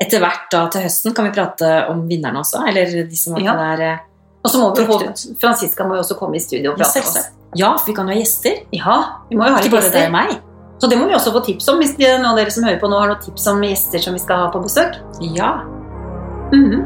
etter 0.00 0.22
hvert 0.22 0.46
da 0.52 0.62
til 0.72 0.86
høsten 0.86 1.12
kan 1.16 1.26
vi 1.28 1.34
prate 1.36 1.70
om 1.92 2.06
vinnerne 2.08 2.40
også, 2.40 2.62
eller 2.70 3.02
de 3.10 3.18
som 3.20 3.36
Ja. 3.36 3.52
er 3.74 3.80
eh, 3.84 3.98
Og 4.42 4.50
så 4.50 4.58
må 4.58 4.70
vi 4.74 4.86
få 4.88 4.96
Franziska 5.40 5.84
må 5.84 5.98
jo 5.98 6.00
også 6.00 6.16
komme 6.16 6.36
i 6.36 6.40
studio 6.40 6.72
og 6.72 6.78
prate. 6.78 7.02
med 7.02 7.08
oss. 7.08 7.26
ja, 7.54 7.76
for 7.76 7.86
vi 7.86 7.92
kan 7.98 8.08
jo 8.08 8.14
ha 8.14 8.20
gjester. 8.22 8.62
Ja, 8.72 8.96
vi 9.28 9.36
må 9.36 9.44
jo 9.44 9.52
ha 9.52 9.60
Ikke 9.60 9.76
bare 9.76 9.92
deg 9.92 10.06
og 10.06 10.12
meg. 10.16 10.40
Så 10.80 10.86
det 10.86 10.96
må 10.96 11.06
vi 11.06 11.14
også 11.14 11.32
få 11.34 11.42
tips 11.44 11.68
om 11.68 11.80
hvis 11.82 11.98
noen 11.98 12.24
av 12.24 12.38
dere 12.40 12.52
som 12.54 12.64
hører 12.64 12.80
på 12.80 12.88
nå 12.88 13.02
har 13.02 13.12
noen 13.12 13.20
tips 13.20 13.46
om 13.52 13.60
gjester 13.64 14.00
som 14.00 14.16
vi 14.16 14.22
skal 14.22 14.46
ha 14.46 14.48
på 14.52 14.64
besøk. 14.64 14.96
Ja. 15.20 15.60
Mm 16.52 16.70
-hmm. 16.70 16.82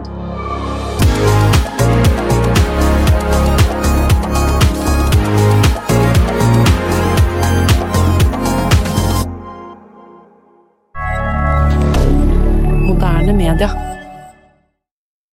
Moderne 12.87 13.33
media. 13.33 13.94